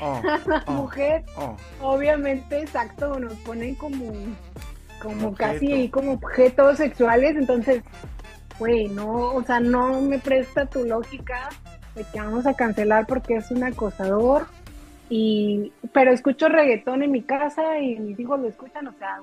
oh, 0.00 0.22
la 0.46 0.64
oh, 0.66 0.72
mujer, 0.72 1.24
oh. 1.36 1.56
obviamente, 1.80 2.60
exacto, 2.60 3.18
nos 3.18 3.34
ponen 3.34 3.74
como, 3.74 4.12
como 5.00 5.34
casi 5.34 5.88
como 5.88 6.12
objetos 6.12 6.78
sexuales, 6.78 7.36
entonces 7.36 7.82
güey, 8.60 8.88
no, 8.88 9.34
o 9.34 9.42
sea, 9.42 9.58
no 9.58 10.00
me 10.02 10.18
presta 10.18 10.66
tu 10.66 10.84
lógica 10.84 11.48
de 11.94 12.04
que 12.04 12.20
vamos 12.20 12.46
a 12.46 12.54
cancelar 12.54 13.06
porque 13.06 13.36
es 13.36 13.50
un 13.50 13.64
acosador. 13.64 14.46
Y, 15.10 15.72
pero 15.92 16.12
escucho 16.12 16.48
reggaetón 16.48 17.02
en 17.02 17.10
mi 17.10 17.22
casa 17.22 17.78
y 17.80 17.98
mis 17.98 18.18
hijos 18.18 18.40
lo 18.40 18.48
escuchan, 18.48 18.86
o 18.86 18.94
sea. 18.98 19.20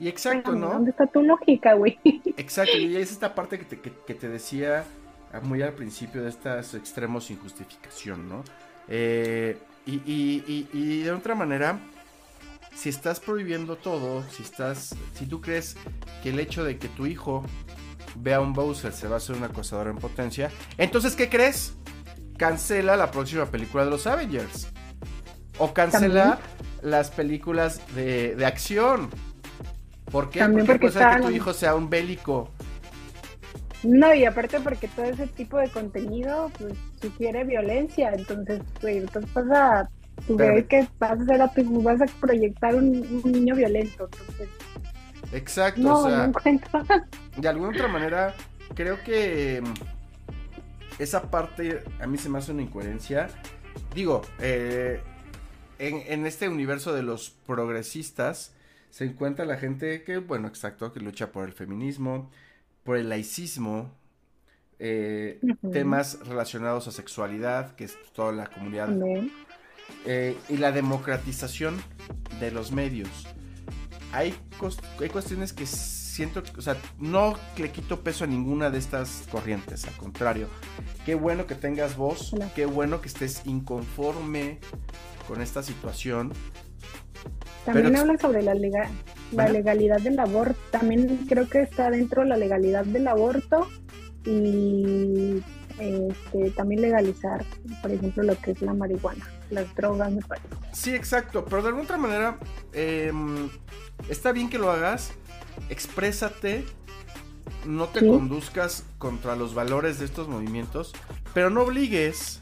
Y 0.00 0.08
exacto, 0.08 0.52
¿no? 0.52 0.70
¿Dónde 0.70 0.90
está 0.90 1.06
tu 1.06 1.22
lógica, 1.22 1.74
güey? 1.74 1.98
Exacto, 2.36 2.76
y 2.76 2.96
es 2.96 3.12
esta 3.12 3.32
parte 3.32 3.58
que 3.58 3.64
te, 3.64 3.80
que, 3.80 4.14
te 4.14 4.28
decía 4.28 4.84
muy 5.42 5.62
al 5.62 5.72
principio 5.72 6.22
de 6.22 6.30
estos 6.30 6.74
extremos 6.74 7.26
sin 7.26 7.38
justificación, 7.38 8.28
¿no? 8.28 8.42
Eh, 8.88 9.56
y, 9.86 9.94
y, 10.04 10.68
y, 10.72 11.02
de 11.02 11.12
otra 11.12 11.36
manera, 11.36 11.78
si 12.74 12.88
estás 12.88 13.20
prohibiendo 13.20 13.76
todo, 13.76 14.24
si 14.30 14.42
estás, 14.42 14.96
si 15.14 15.26
tú 15.26 15.40
crees 15.40 15.76
que 16.22 16.30
el 16.30 16.40
hecho 16.40 16.64
de 16.64 16.76
que 16.76 16.88
tu 16.88 17.06
hijo 17.06 17.44
ve 18.16 18.34
a 18.34 18.40
un 18.40 18.52
Bowser, 18.52 18.92
se 18.92 19.06
va 19.06 19.14
a 19.14 19.16
hacer 19.18 19.36
un 19.36 19.44
acosador 19.44 19.88
en 19.88 19.96
potencia. 19.96 20.50
Entonces, 20.76 21.14
¿qué 21.14 21.28
crees? 21.28 21.74
Cancela 22.36 22.96
la 22.96 23.10
próxima 23.10 23.46
película 23.46 23.84
de 23.84 23.90
los 23.90 24.06
Avengers. 24.06 24.73
O 25.58 25.72
cancela 25.72 26.38
las 26.82 27.10
películas 27.10 27.80
de, 27.94 28.44
acción. 28.44 29.08
¿Por 30.10 30.30
qué? 30.30 30.40
También 30.40 30.66
porque, 30.66 30.90
que 30.90 31.22
tu 31.22 31.30
hijo 31.30 31.52
sea 31.52 31.74
un 31.74 31.88
bélico. 31.88 32.50
No, 33.82 34.14
y 34.14 34.24
aparte 34.24 34.60
porque 34.60 34.88
todo 34.88 35.06
ese 35.06 35.26
tipo 35.26 35.58
de 35.58 35.68
contenido 35.68 36.50
pues 36.58 36.74
sugiere 37.02 37.44
violencia, 37.44 38.12
entonces, 38.14 38.62
pues, 38.80 38.96
entonces 38.96 39.32
vas 39.34 39.50
a, 39.50 39.88
tú 40.26 40.36
que 40.38 40.88
vas 40.98 41.10
a 41.10 41.22
hacer 41.22 41.42
a 41.42 41.52
vas 41.56 42.00
a 42.00 42.06
proyectar 42.18 42.74
un, 42.74 43.20
un 43.22 43.32
niño 43.32 43.54
violento, 43.54 44.08
entonces 44.10 44.48
Exacto, 45.34 45.92
o 45.92 46.08
sea, 46.08 46.30
de 47.36 47.48
alguna 47.48 47.70
otra 47.70 47.88
manera, 47.88 48.34
creo 48.74 49.02
que 49.02 49.62
mm, 49.62 51.02
esa 51.02 51.22
parte 51.22 51.82
a 52.00 52.06
mí 52.06 52.18
se 52.18 52.28
me 52.28 52.38
hace 52.38 52.52
una 52.52 52.62
incoherencia. 52.62 53.28
Digo, 53.94 54.22
eh, 54.38 55.00
en, 55.78 56.26
este 56.26 56.48
universo 56.48 56.92
de 56.92 57.02
los 57.02 57.30
progresistas 57.30 58.52
se 58.90 59.04
encuentra 59.04 59.44
la 59.44 59.56
gente 59.56 60.02
que, 60.04 60.18
bueno, 60.18 60.48
exacto, 60.48 60.92
que 60.92 61.00
lucha 61.00 61.32
por 61.32 61.46
el 61.46 61.52
feminismo, 61.52 62.30
por 62.84 62.96
el 62.96 63.08
laicismo, 63.08 63.92
eh, 64.78 65.40
temas 65.72 66.18
relacionados 66.26 66.86
a 66.88 66.92
sexualidad, 66.92 67.74
que 67.74 67.84
es 67.84 67.96
toda 68.12 68.32
la 68.32 68.46
comunidad, 68.46 68.90
eh, 70.06 70.36
y 70.48 70.56
la 70.58 70.72
democratización 70.72 71.82
de 72.40 72.50
los 72.50 72.72
medios. 72.72 73.08
Hay, 74.12 74.34
hay 75.00 75.08
cuestiones 75.08 75.52
que 75.52 75.66
siento, 76.14 76.44
o 76.56 76.62
sea, 76.62 76.76
no 77.00 77.34
le 77.56 77.72
quito 77.72 78.04
peso 78.04 78.22
a 78.22 78.28
ninguna 78.28 78.70
de 78.70 78.78
estas 78.78 79.24
corrientes, 79.32 79.84
al 79.86 79.94
contrario. 79.94 80.46
Qué 81.04 81.16
bueno 81.16 81.48
que 81.48 81.56
tengas 81.56 81.96
voz, 81.96 82.32
qué 82.54 82.66
bueno 82.66 83.00
que 83.00 83.08
estés 83.08 83.42
inconforme 83.46 84.60
con 85.26 85.42
esta 85.42 85.64
situación. 85.64 86.32
También 87.64 87.96
habla 87.96 88.16
sobre 88.18 88.42
la, 88.42 88.54
legal, 88.54 88.88
la 89.32 89.48
legalidad 89.48 90.00
del 90.00 90.20
aborto. 90.20 90.56
También 90.70 91.26
creo 91.28 91.48
que 91.48 91.62
está 91.62 91.90
dentro 91.90 92.22
de 92.22 92.28
la 92.28 92.36
legalidad 92.36 92.84
del 92.84 93.08
aborto 93.08 93.68
y 94.24 95.42
este, 95.80 96.50
también 96.52 96.80
legalizar, 96.80 97.44
por 97.82 97.90
ejemplo, 97.90 98.22
lo 98.22 98.40
que 98.40 98.52
es 98.52 98.62
la 98.62 98.72
marihuana, 98.72 99.28
las 99.50 99.74
drogas, 99.74 100.12
me 100.12 100.22
parece. 100.22 100.46
Sí, 100.72 100.94
exacto, 100.94 101.44
pero 101.44 101.62
de 101.62 101.68
alguna 101.68 101.84
otra 101.84 101.96
manera, 101.96 102.38
em, 102.72 103.48
está 104.08 104.30
bien 104.30 104.48
que 104.48 104.58
lo 104.58 104.70
hagas, 104.70 105.12
exprésate, 105.68 106.64
no 107.66 107.88
te 107.88 108.06
conduzcas 108.06 108.84
contra 108.98 109.36
los 109.36 109.54
valores 109.54 109.98
de 109.98 110.04
estos 110.04 110.28
movimientos, 110.28 110.92
pero 111.32 111.50
no 111.50 111.62
obligues 111.62 112.40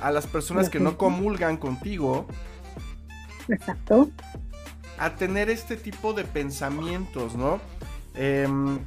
a 0.00 0.10
las 0.10 0.26
personas 0.26 0.70
que 0.70 0.80
no 0.80 0.96
comulgan 0.96 1.56
contigo. 1.56 2.26
Exacto. 3.48 4.10
A 4.98 5.16
tener 5.16 5.48
este 5.50 5.76
tipo 5.76 6.12
de 6.12 6.24
pensamientos, 6.24 7.34
¿no? 7.36 7.60
Em, 8.14 8.78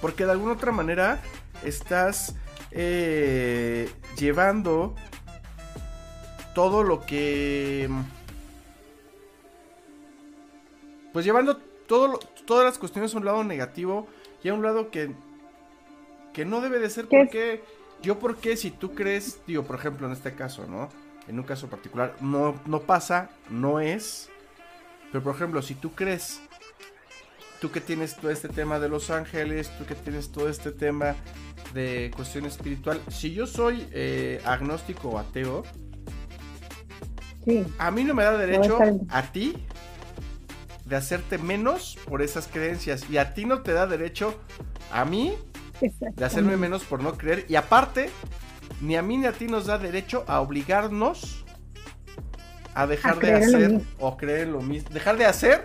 porque 0.00 0.24
de 0.24 0.32
alguna 0.32 0.52
otra 0.52 0.70
manera 0.70 1.20
estás 1.64 2.36
eh, 2.70 3.90
llevando 4.16 4.94
todo 6.54 6.82
lo 6.82 7.04
que... 7.04 7.88
Pues 11.12 11.24
llevando 11.24 11.60
todo, 11.94 12.18
todas 12.44 12.64
las 12.64 12.76
cuestiones 12.76 13.14
a 13.14 13.18
un 13.18 13.24
lado 13.24 13.44
negativo 13.44 14.08
y 14.42 14.48
a 14.48 14.54
un 14.54 14.62
lado 14.62 14.90
que, 14.90 15.12
que 16.32 16.44
no 16.44 16.60
debe 16.60 16.80
de 16.80 16.90
ser 16.90 17.06
porque 17.08 17.62
yo 18.02 18.18
por 18.18 18.36
qué 18.36 18.56
si 18.56 18.72
tú 18.72 18.94
crees, 18.94 19.38
digo, 19.46 19.62
por 19.62 19.76
ejemplo, 19.76 20.08
en 20.08 20.12
este 20.12 20.34
caso, 20.34 20.66
¿no? 20.66 20.88
En 21.28 21.38
un 21.38 21.44
caso 21.44 21.68
particular, 21.68 22.16
no, 22.20 22.60
no 22.66 22.80
pasa, 22.80 23.30
no 23.48 23.78
es. 23.78 24.28
Pero 25.12 25.22
por 25.22 25.36
ejemplo, 25.36 25.62
si 25.62 25.76
tú 25.76 25.92
crees, 25.92 26.40
tú 27.60 27.70
que 27.70 27.80
tienes 27.80 28.16
todo 28.16 28.32
este 28.32 28.48
tema 28.48 28.80
de 28.80 28.88
los 28.88 29.10
ángeles, 29.10 29.70
tú 29.78 29.86
que 29.86 29.94
tienes 29.94 30.32
todo 30.32 30.48
este 30.48 30.72
tema 30.72 31.14
de 31.74 32.10
cuestión 32.16 32.44
espiritual, 32.44 33.00
si 33.08 33.32
yo 33.32 33.46
soy 33.46 33.86
eh, 33.92 34.42
agnóstico 34.44 35.10
o 35.10 35.18
ateo, 35.20 35.62
a 37.78 37.90
mí 37.92 38.02
no 38.02 38.14
me 38.14 38.24
da 38.24 38.36
derecho 38.36 38.78
a 39.10 39.22
ti 39.30 39.64
de 40.84 40.96
hacerte 40.96 41.38
menos 41.38 41.98
por 42.06 42.22
esas 42.22 42.46
creencias 42.46 43.08
y 43.08 43.18
a 43.18 43.34
ti 43.34 43.44
no 43.44 43.62
te 43.62 43.72
da 43.72 43.86
derecho 43.86 44.38
a 44.92 45.04
mí 45.04 45.34
de 45.80 46.24
hacerme 46.24 46.56
menos 46.56 46.84
por 46.84 47.02
no 47.02 47.16
creer. 47.16 47.46
Y 47.48 47.56
aparte, 47.56 48.10
ni 48.80 48.96
a 48.96 49.02
mí 49.02 49.18
ni 49.18 49.26
a 49.26 49.32
ti 49.32 49.46
nos 49.46 49.66
da 49.66 49.78
derecho 49.78 50.24
a 50.26 50.40
obligarnos 50.40 51.44
a 52.74 52.86
dejar 52.86 53.18
de 53.18 53.32
hacer 53.34 53.80
o 53.98 54.16
creer 54.16 54.48
lo 54.48 54.60
mismo. 54.60 54.90
Dejar 54.90 55.16
de 55.16 55.26
hacer 55.26 55.64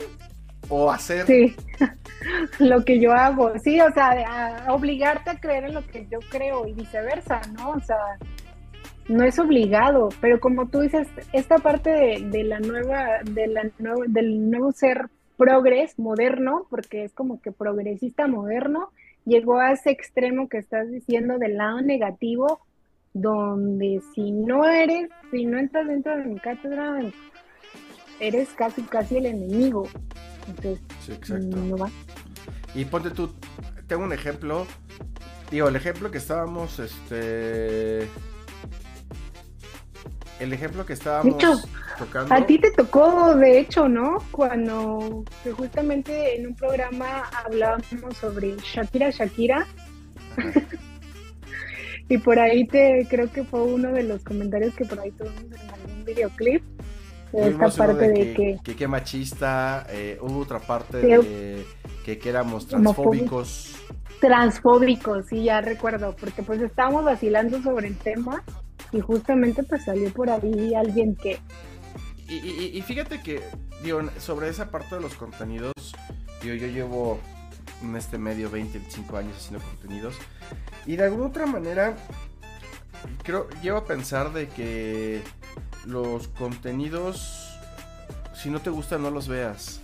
o 0.70 0.92
hacer. 0.92 1.26
Sí, 1.26 1.56
lo 2.60 2.84
que 2.86 3.00
yo 3.00 3.14
hago. 3.14 3.54
Sí, 3.60 3.80
o 3.82 3.92
sea, 3.94 4.66
a 4.66 4.74
obligarte 4.74 5.32
a 5.32 5.40
creer 5.40 5.66
en 5.66 5.74
lo 5.74 5.86
que 5.88 6.08
yo 6.10 6.20
creo 6.30 6.68
y 6.68 6.74
viceversa, 6.74 7.42
¿no? 7.54 7.72
O 7.72 7.80
sea, 7.82 7.98
no 9.10 9.24
es 9.24 9.40
obligado, 9.40 10.10
pero 10.22 10.40
como 10.40 10.68
tú 10.68 10.82
dices, 10.82 11.08
esta 11.34 11.58
parte 11.58 11.90
de, 11.90 12.44
la 12.44 12.60
nueva, 12.60 13.24
de 13.24 13.48
la 13.48 13.70
del 14.08 14.50
nuevo 14.50 14.72
ser 14.72 15.10
progres 15.36 15.98
moderno, 15.98 16.68
porque 16.70 17.04
es 17.04 17.14
como 17.14 17.42
que 17.42 17.52
progresista 17.52 18.28
moderno, 18.28 18.92
llegó 19.26 19.60
a 19.60 19.72
ese 19.72 19.90
extremo 19.90 20.48
que 20.48 20.60
estás 20.60 20.90
diciendo 20.90 21.40
del 21.40 21.58
lado 21.58 21.82
negativo, 21.82 22.62
donde 23.14 24.02
si 24.14 24.32
no 24.32 24.66
eres, 24.66 25.10
si 25.32 25.46
no 25.46 25.58
entras 25.58 25.88
dentro 25.88 26.16
de 26.16 26.26
mi 26.26 26.40
cátedra, 26.40 27.00
eres 28.20 28.50
casi 28.50 28.84
casi 28.84 29.18
el 29.18 29.26
enemigo. 29.26 29.88
Entonces, 30.48 30.82
sí, 31.02 31.14
exacto. 31.14 31.58
No 31.58 31.78
va. 31.78 31.90
Y 32.76 32.86
ponte 32.86 33.10
tú, 33.10 33.32
tengo 33.88 34.04
un 34.04 34.14
ejemplo, 34.14 34.68
digo, 35.50 35.68
el 35.68 35.76
ejemplo 35.76 36.12
que 36.12 36.20
estábamos, 36.20 36.78
este, 36.78 38.08
el 40.40 40.54
ejemplo 40.54 40.86
que 40.86 40.94
estábamos 40.94 41.38
tocando. 41.98 42.34
A 42.34 42.46
ti 42.46 42.60
te 42.60 42.72
tocó, 42.72 43.36
de 43.36 43.60
hecho, 43.60 43.88
¿no? 43.88 44.18
Cuando 44.32 45.24
justamente 45.56 46.38
en 46.38 46.48
un 46.48 46.56
programa 46.56 47.24
hablábamos 47.46 48.18
sobre 48.20 48.56
Shakira 48.58 49.10
Shakira. 49.12 49.68
y 52.10 52.18
por 52.18 52.40
ahí 52.40 52.66
te 52.68 53.06
creo 53.10 53.32
que 53.32 53.44
fue 53.44 53.62
uno 53.62 53.92
de 53.92 54.04
los 54.04 54.24
comentarios 54.24 54.74
que 54.76 54.86
por 54.86 55.00
ahí 55.00 55.12
tuvimos 55.12 55.44
en 55.44 55.70
algún 55.70 56.06
videoclip. 56.06 56.64
De 57.32 57.50
esta 57.50 57.70
parte 57.70 58.08
de, 58.08 58.34
que, 58.34 58.58
que, 58.64 58.76
que, 58.76 58.88
machista, 58.88 59.86
eh, 59.90 60.18
hubo 60.20 60.40
otra 60.40 60.58
parte 60.58 60.98
de 60.98 61.64
que, 62.04 62.18
que 62.18 62.30
éramos 62.30 62.68
transfóbicos. 62.68 63.76
Transfóbicos, 64.20 65.28
sí, 65.28 65.44
ya 65.44 65.62
recuerdo, 65.62 66.16
porque 66.20 66.42
pues 66.42 66.60
estábamos 66.60 67.06
vacilando 67.06 67.62
sobre 67.62 67.90
el 67.90 67.98
tema 67.98 68.44
y 68.92 69.02
justamente 69.02 69.64
pues 69.64 69.86
salió 69.86 70.12
por 70.12 70.30
ahí 70.30 70.74
alguien 70.74 71.16
que... 71.16 71.40
Y, 72.28 72.80
fíjate 72.84 73.24
que, 73.24 73.42
digo, 73.84 74.02
sobre 74.20 74.50
esa 74.50 74.70
parte 74.70 74.96
de 74.96 75.02
los 75.02 75.16
contenidos, 75.16 75.74
yo 76.44 76.54
llevo 76.54 77.20
en 77.82 77.96
este 77.96 78.20
medio 78.20 78.52
20, 78.52 78.78
25 78.78 79.18
años 79.18 79.38
haciendo 79.38 79.66
contenidos 79.66 80.16
y 80.86 80.96
de 80.96 81.06
alguna 81.06 81.26
otra 81.26 81.46
manera 81.48 81.96
creo, 83.24 83.50
llevo 83.62 83.80
a 83.80 83.86
pensar 83.86 84.32
de 84.34 84.48
que 84.48 85.22
los 85.86 86.28
contenidos, 86.28 87.58
si 88.34 88.50
no 88.50 88.62
te 88.62 88.70
gustan, 88.70 89.02
no 89.02 89.12
los 89.12 89.28
veas. 89.28 89.82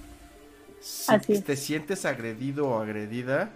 Si 0.79 1.41
te 1.41 1.55
sientes 1.55 2.05
agredido 2.05 2.67
o 2.67 2.79
agredida, 2.79 3.49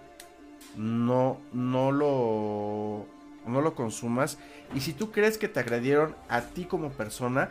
no, 0.75 1.39
no 1.53 1.91
lo 1.91 3.05
no 3.49 3.61
lo 3.61 3.75
consumas. 3.75 4.37
Y 4.73 4.81
si 4.81 4.93
tú 4.93 5.11
crees 5.11 5.37
que 5.37 5.47
te 5.47 5.59
agredieron 5.59 6.15
a 6.29 6.41
ti 6.41 6.65
como 6.65 6.91
persona, 6.91 7.49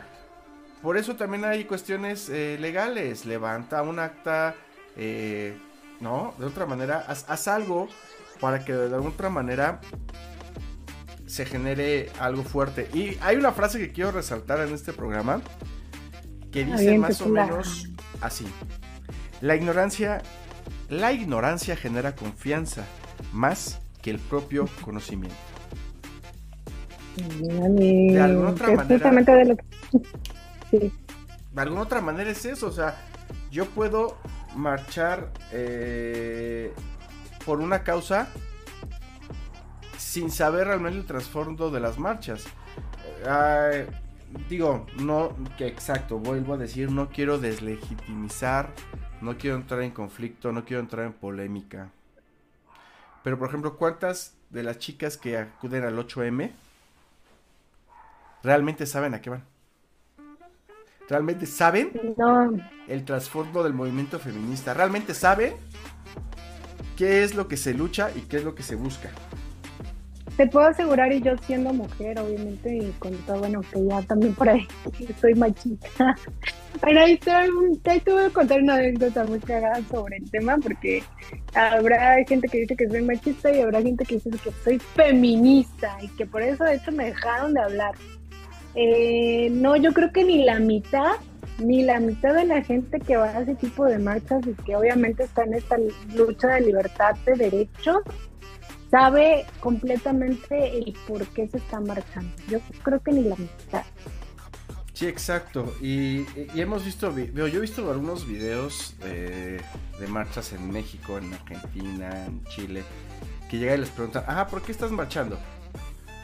por 0.81 0.97
eso 0.97 1.15
también 1.15 1.43
hay 1.45 1.65
cuestiones 1.65 2.29
eh, 2.29 2.57
legales. 2.59 3.25
Levanta 3.25 3.81
un 3.81 3.99
acta, 3.99 4.55
eh, 4.95 5.57
¿no? 5.99 6.33
De 6.37 6.45
otra 6.45 6.65
manera, 6.65 7.05
haz, 7.07 7.47
algo 7.47 7.89
para 8.39 8.63
que 8.63 8.73
de 8.73 8.95
alguna 8.95 9.13
otra 9.13 9.29
manera 9.29 9.81
se 11.27 11.45
genere 11.45 12.09
algo 12.19 12.43
fuerte. 12.43 12.89
Y 12.93 13.17
hay 13.21 13.35
una 13.35 13.51
frase 13.51 13.77
que 13.79 13.91
quiero 13.91 14.11
resaltar 14.11 14.61
en 14.61 14.73
este 14.73 14.93
programa 14.93 15.41
que 16.51 16.65
dice 16.65 16.97
más 16.97 17.21
o 17.21 17.27
menos 17.27 17.89
así. 18.21 18.47
La 19.41 19.55
ignorancia, 19.55 20.21
la 20.89 21.11
ignorancia 21.11 21.75
genera 21.75 22.15
confianza 22.15 22.85
más 23.33 23.79
que 24.01 24.11
el 24.11 24.19
propio 24.19 24.67
conocimiento 24.81 25.58
de 27.19 28.21
alguna 28.21 28.49
otra 28.49 28.71
manera. 28.75 29.11
De, 29.35 29.45
lo 29.45 29.55
de 30.71 31.61
alguna 31.61 31.81
otra 31.81 32.01
manera 32.01 32.29
es 32.29 32.45
eso, 32.45 32.67
o 32.67 32.71
sea, 32.71 32.95
yo 33.51 33.65
puedo 33.65 34.17
marchar 34.55 35.31
eh, 35.51 36.73
por 37.45 37.59
una 37.59 37.83
causa 37.83 38.27
sin 39.97 40.31
saber 40.31 40.67
realmente 40.67 40.99
el 40.99 41.05
trasfondo 41.05 41.71
de 41.71 41.79
las 41.79 41.97
marchas. 41.99 42.45
digo, 44.47 44.85
no, 44.99 45.35
que 45.57 45.67
exacto, 45.67 46.19
vuelvo 46.19 46.53
a 46.53 46.57
decir, 46.57 46.91
no 46.91 47.09
quiero 47.09 47.37
deslegitimizar, 47.37 48.71
no 49.21 49.37
quiero 49.37 49.55
entrar 49.57 49.81
en 49.81 49.91
conflicto, 49.91 50.51
no 50.51 50.65
quiero 50.65 50.81
entrar 50.81 51.05
en 51.05 51.13
polémica. 51.13 51.89
Pero 53.23 53.37
por 53.37 53.49
ejemplo, 53.49 53.77
¿cuántas 53.77 54.35
de 54.49 54.63
las 54.63 54.79
chicas 54.79 55.17
que 55.17 55.37
acuden 55.37 55.83
al 55.83 55.97
8M 55.97 56.51
realmente 58.43 58.85
saben 58.85 59.13
a 59.13 59.21
qué 59.21 59.29
van. 59.29 59.43
Realmente 61.09 61.47
saben 61.47 61.91
el 62.87 63.03
trasfondo 63.03 63.63
del 63.63 63.73
movimiento 63.73 64.19
feminista. 64.19 64.75
Realmente 64.75 65.15
saben 65.15 65.53
qué 66.95 67.23
es 67.23 67.33
lo 67.33 67.47
que 67.47 67.57
se 67.57 67.73
lucha 67.73 68.11
y 68.15 68.21
qué 68.21 68.37
es 68.37 68.43
lo 68.43 68.53
que 68.53 68.61
se 68.61 68.75
busca. 68.75 69.09
Te 70.37 70.47
puedo 70.47 70.67
asegurar, 70.67 71.11
y 71.11 71.21
yo 71.21 71.37
siendo 71.39 71.73
mujer, 71.73 72.17
obviamente, 72.17 72.77
y 72.77 72.91
con 72.99 73.13
todo, 73.25 73.39
bueno, 73.39 73.59
que 73.73 73.85
ya 73.85 74.01
también 74.03 74.33
por 74.35 74.47
ahí 74.47 74.65
soy 75.19 75.35
machista. 75.35 76.15
Pero 76.79 77.01
ahí 77.01 77.17
te, 77.17 77.31
ahí 77.31 77.99
te 77.99 78.11
voy 78.13 78.23
a 78.23 78.29
contar 78.29 78.61
una 78.61 78.75
anécdota 78.75 79.25
muy 79.25 79.39
cagada 79.39 79.81
sobre 79.91 80.15
el 80.15 80.31
tema, 80.31 80.57
porque 80.57 81.03
habrá 81.55 82.23
gente 82.25 82.47
que 82.47 82.59
dice 82.59 82.75
que 82.75 82.87
soy 82.87 83.01
machista 83.01 83.51
y 83.51 83.59
habrá 83.59 83.81
gente 83.81 84.05
que 84.05 84.15
dice 84.15 84.29
que 84.29 84.51
soy 84.63 84.79
feminista 84.79 85.97
y 86.01 86.07
que 86.09 86.25
por 86.25 86.41
eso, 86.41 86.63
de 86.63 86.75
hecho, 86.75 86.91
me 86.93 87.05
dejaron 87.07 87.53
de 87.53 87.61
hablar. 87.61 87.95
Eh, 88.75 89.49
no, 89.51 89.75
yo 89.75 89.93
creo 89.93 90.11
que 90.11 90.23
ni 90.23 90.43
la 90.43 90.59
mitad, 90.59 91.13
ni 91.59 91.83
la 91.83 91.99
mitad 91.99 92.33
de 92.33 92.45
la 92.45 92.63
gente 92.63 92.99
que 92.99 93.17
va 93.17 93.29
a 93.29 93.41
ese 93.41 93.55
tipo 93.55 93.85
de 93.85 93.99
marchas 93.99 94.45
y 94.45 94.53
que 94.63 94.75
obviamente 94.75 95.23
está 95.23 95.43
en 95.43 95.55
esta 95.55 95.77
lucha 96.15 96.47
de 96.49 96.61
libertad 96.61 97.15
de 97.25 97.35
derechos, 97.35 97.97
sabe 98.89 99.45
completamente 99.59 100.77
el 100.77 100.93
por 101.07 101.25
qué 101.27 101.47
se 101.47 101.57
está 101.57 101.79
marchando. 101.79 102.31
Yo 102.49 102.59
creo 102.83 103.01
que 103.01 103.11
ni 103.11 103.23
la 103.23 103.35
mitad. 103.35 103.83
Sí, 104.99 105.07
exacto. 105.07 105.73
Y, 105.81 106.25
hemos 106.59 106.83
visto, 106.83 107.17
yo 107.17 107.47
he 107.47 107.59
visto 107.59 107.89
algunos 107.89 108.27
videos 108.27 108.95
de, 108.99 109.61
marchas 110.09 110.51
en 110.51 110.69
México, 110.69 111.17
en 111.17 111.33
Argentina, 111.33 112.25
en 112.25 112.43
Chile, 112.45 112.83
que 113.49 113.59
llegan 113.59 113.77
y 113.77 113.79
les 113.81 113.89
preguntan, 113.91 114.25
ah, 114.27 114.47
¿por 114.47 114.61
qué 114.61 114.73
estás 114.73 114.91
marchando? 114.91 115.39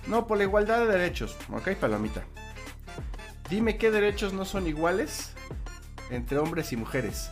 No, 0.08 0.28
por 0.28 0.38
la 0.38 0.44
igualdad 0.44 0.80
de 0.80 0.88
derechos. 0.88 1.36
Ok, 1.52 1.72
palomita. 1.76 2.24
Dime 3.50 3.78
qué 3.78 3.92
derechos 3.92 4.34
no 4.34 4.46
son 4.46 4.68
iguales 4.68 5.34
entre 6.10 6.38
hombres 6.38 6.72
y 6.72 6.78
mujeres. 6.78 7.30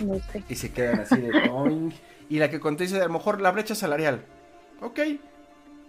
No 0.00 0.14
sé. 0.32 0.42
Y 0.48 0.54
se 0.56 0.72
quedan 0.72 1.00
así 1.00 1.16
de 1.16 1.30
Y 2.28 2.38
la 2.38 2.50
que 2.50 2.60
contesta 2.60 2.96
a 2.96 3.06
lo 3.06 3.12
mejor 3.12 3.40
la 3.40 3.50
brecha 3.50 3.74
salarial. 3.74 4.24
Ok. 4.80 5.00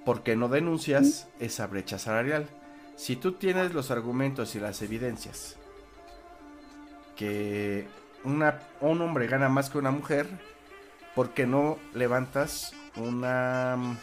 ¿Por 0.04 0.23
qué 0.23 0.36
no 0.36 0.49
denuncias 0.49 1.28
esa 1.39 1.67
brecha 1.67 1.97
salarial? 1.97 2.47
Si 2.95 3.15
tú 3.15 3.34
tienes 3.34 3.73
los 3.73 3.91
argumentos 3.91 4.56
y 4.56 4.60
las 4.60 4.82
evidencias 4.82 5.58
que 7.15 7.88
una, 8.23 8.60
un 8.82 9.01
hombre 9.01 9.28
gana 9.28 9.49
más 9.49 9.69
que 9.69 9.78
una 9.78 9.91
mujer, 9.91 10.28
¿por 11.15 11.32
qué 11.32 11.47
no 11.47 11.78
levantas 11.93 12.73
una 12.97 13.97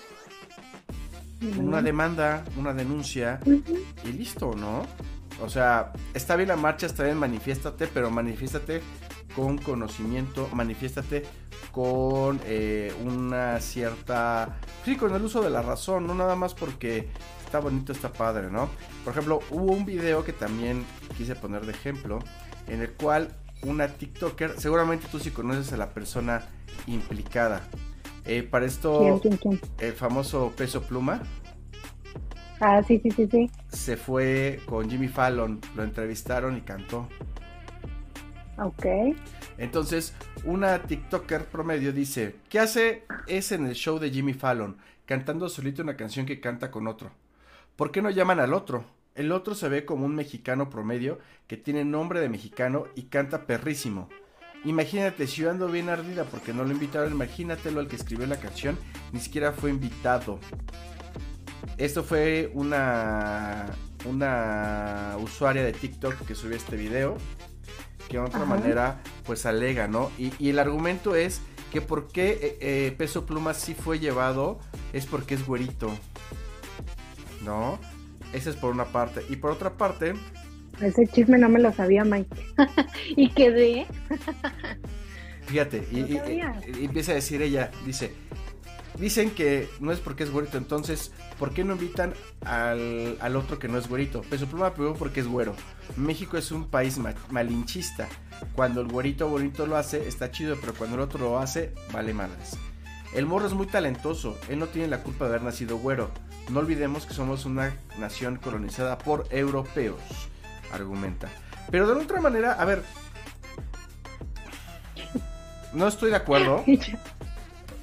una 1.58 1.82
demanda, 1.82 2.44
una 2.56 2.72
denuncia 2.72 3.40
y 4.04 4.12
listo, 4.12 4.54
¿no? 4.56 4.82
O 5.40 5.48
sea, 5.48 5.92
está 6.14 6.36
bien 6.36 6.48
la 6.48 6.56
marcha, 6.56 6.86
está 6.86 7.04
bien, 7.04 7.16
manifiéstate, 7.16 7.86
pero 7.88 8.10
manifiéstate 8.10 8.80
con 9.34 9.58
conocimiento, 9.58 10.48
manifiéstate 10.52 11.24
con 11.72 12.40
eh, 12.44 12.92
una 13.04 13.58
cierta... 13.60 14.58
Sí, 14.84 14.96
con 14.96 15.14
el 15.14 15.22
uso 15.22 15.42
de 15.42 15.50
la 15.50 15.62
razón, 15.62 16.06
no 16.06 16.14
nada 16.14 16.36
más 16.36 16.54
porque 16.54 17.08
está 17.44 17.58
bonito, 17.58 17.92
está 17.92 18.12
padre, 18.12 18.50
¿no? 18.50 18.68
Por 19.04 19.12
ejemplo, 19.12 19.40
hubo 19.50 19.72
un 19.72 19.84
video 19.84 20.24
que 20.24 20.32
también 20.32 20.84
quise 21.16 21.34
poner 21.34 21.66
de 21.66 21.72
ejemplo, 21.72 22.18
en 22.68 22.82
el 22.82 22.92
cual 22.92 23.34
una 23.62 23.88
TikToker, 23.88 24.60
seguramente 24.60 25.06
tú 25.10 25.18
sí 25.18 25.30
conoces 25.30 25.72
a 25.72 25.76
la 25.76 25.90
persona 25.90 26.42
implicada. 26.86 27.62
Eh, 28.24 28.42
para 28.42 28.66
esto, 28.66 29.20
el 29.78 29.92
famoso 29.92 30.52
peso 30.56 30.82
pluma. 30.82 31.22
Ah, 32.60 32.80
sí, 32.86 33.00
sí, 33.02 33.10
sí, 33.10 33.28
sí. 33.28 33.50
Se 33.68 33.96
fue 33.96 34.60
con 34.66 34.88
Jimmy 34.88 35.08
Fallon, 35.08 35.60
lo 35.74 35.82
entrevistaron 35.82 36.56
y 36.56 36.60
cantó. 36.60 37.08
Ok. 38.56 38.86
Entonces, 39.58 40.14
una 40.44 40.82
TikToker 40.82 41.46
promedio 41.46 41.92
dice, 41.92 42.36
¿qué 42.48 42.60
hace 42.60 43.04
ese 43.26 43.56
en 43.56 43.66
el 43.66 43.74
show 43.74 43.98
de 43.98 44.10
Jimmy 44.10 44.34
Fallon? 44.34 44.76
Cantando 45.06 45.48
solito 45.48 45.82
una 45.82 45.96
canción 45.96 46.24
que 46.24 46.40
canta 46.40 46.70
con 46.70 46.86
otro. 46.86 47.10
¿Por 47.74 47.90
qué 47.90 48.00
no 48.00 48.10
llaman 48.10 48.38
al 48.38 48.54
otro? 48.54 48.84
El 49.14 49.32
otro 49.32 49.54
se 49.54 49.68
ve 49.68 49.84
como 49.84 50.06
un 50.06 50.14
mexicano 50.14 50.70
promedio 50.70 51.18
que 51.48 51.56
tiene 51.56 51.84
nombre 51.84 52.20
de 52.20 52.28
mexicano 52.28 52.86
y 52.94 53.04
canta 53.04 53.46
perrísimo. 53.46 54.08
Imagínate, 54.64 55.26
si 55.26 55.42
yo 55.42 55.50
ando 55.50 55.66
bien 55.68 55.88
ardida 55.88 56.24
porque 56.24 56.52
no 56.52 56.64
lo 56.64 56.72
invitaron, 56.72 57.12
imagínatelo 57.12 57.80
al 57.80 57.88
que 57.88 57.96
escribió 57.96 58.26
la 58.26 58.36
canción, 58.36 58.78
ni 59.12 59.20
siquiera 59.20 59.52
fue 59.52 59.70
invitado. 59.70 60.38
Esto 61.78 62.04
fue 62.04 62.50
una, 62.54 63.66
una 64.04 65.16
usuaria 65.18 65.64
de 65.64 65.72
TikTok 65.72 66.24
que 66.26 66.34
subió 66.34 66.56
este 66.56 66.76
video 66.76 67.16
que 68.08 68.18
de 68.18 68.24
otra 68.24 68.44
manera 68.44 69.00
pues 69.24 69.46
alega, 69.46 69.88
¿no? 69.88 70.10
Y, 70.18 70.48
el 70.48 70.58
argumento 70.58 71.16
es 71.16 71.40
que 71.72 71.80
por 71.80 72.08
qué 72.08 72.30
eh, 72.30 72.58
eh, 72.60 72.94
Peso 72.96 73.24
Pluma 73.24 73.54
sí 73.54 73.74
fue 73.74 73.98
llevado 73.98 74.60
es 74.92 75.06
porque 75.06 75.34
es 75.34 75.46
güerito, 75.46 75.90
¿no? 77.42 77.78
Esa 78.32 78.50
es 78.50 78.56
por 78.56 78.70
una 78.70 78.86
parte. 78.86 79.24
Y 79.28 79.36
por 79.36 79.50
otra 79.50 79.74
parte... 79.76 80.14
Ese 80.80 81.06
chisme 81.06 81.38
no 81.38 81.48
me 81.48 81.60
lo 81.60 81.72
sabía, 81.72 82.04
Mike. 82.04 82.34
y 83.16 83.28
quedé. 83.30 83.86
Fíjate, 85.46 85.86
y, 85.90 86.18
empieza 86.84 87.12
a 87.12 87.16
decir 87.16 87.42
ella, 87.42 87.70
dice, 87.84 88.12
dicen 88.98 89.30
que 89.30 89.68
no 89.80 89.92
es 89.92 89.98
porque 90.00 90.24
es 90.24 90.30
güerito, 90.30 90.56
entonces, 90.56 91.12
¿por 91.38 91.52
qué 91.52 91.64
no 91.64 91.74
invitan 91.74 92.14
al, 92.44 93.16
al 93.20 93.36
otro 93.36 93.58
que 93.58 93.68
no 93.68 93.78
es 93.78 93.88
güerito? 93.88 94.22
Peso 94.22 94.46
Pluma 94.46 94.74
pegó 94.74 94.94
porque 94.94 95.20
es 95.20 95.26
güero. 95.26 95.54
México 95.96 96.36
es 96.36 96.52
un 96.52 96.68
país 96.68 96.98
malinchista. 97.30 98.08
Cuando 98.54 98.80
el 98.80 98.88
güerito 98.88 99.28
bonito 99.28 99.66
lo 99.66 99.76
hace, 99.76 100.08
está 100.08 100.30
chido, 100.30 100.56
pero 100.60 100.74
cuando 100.74 100.96
el 100.96 101.02
otro 101.02 101.20
lo 101.20 101.38
hace, 101.38 101.72
vale 101.92 102.14
madres. 102.14 102.56
El 103.14 103.26
morro 103.26 103.46
es 103.46 103.52
muy 103.52 103.66
talentoso, 103.66 104.38
él 104.48 104.58
no 104.58 104.68
tiene 104.68 104.88
la 104.88 105.02
culpa 105.02 105.26
de 105.26 105.32
haber 105.32 105.42
nacido 105.42 105.76
güero. 105.76 106.10
No 106.50 106.60
olvidemos 106.60 107.04
que 107.04 107.12
somos 107.12 107.44
una 107.44 107.76
nación 107.98 108.36
colonizada 108.36 108.96
por 108.96 109.26
europeos, 109.30 110.00
argumenta. 110.72 111.28
Pero 111.70 111.86
de 111.86 112.02
otra 112.02 112.20
manera, 112.20 112.52
a 112.52 112.64
ver, 112.64 112.82
no 115.72 115.88
estoy 115.88 116.10
de 116.10 116.16
acuerdo. 116.16 116.64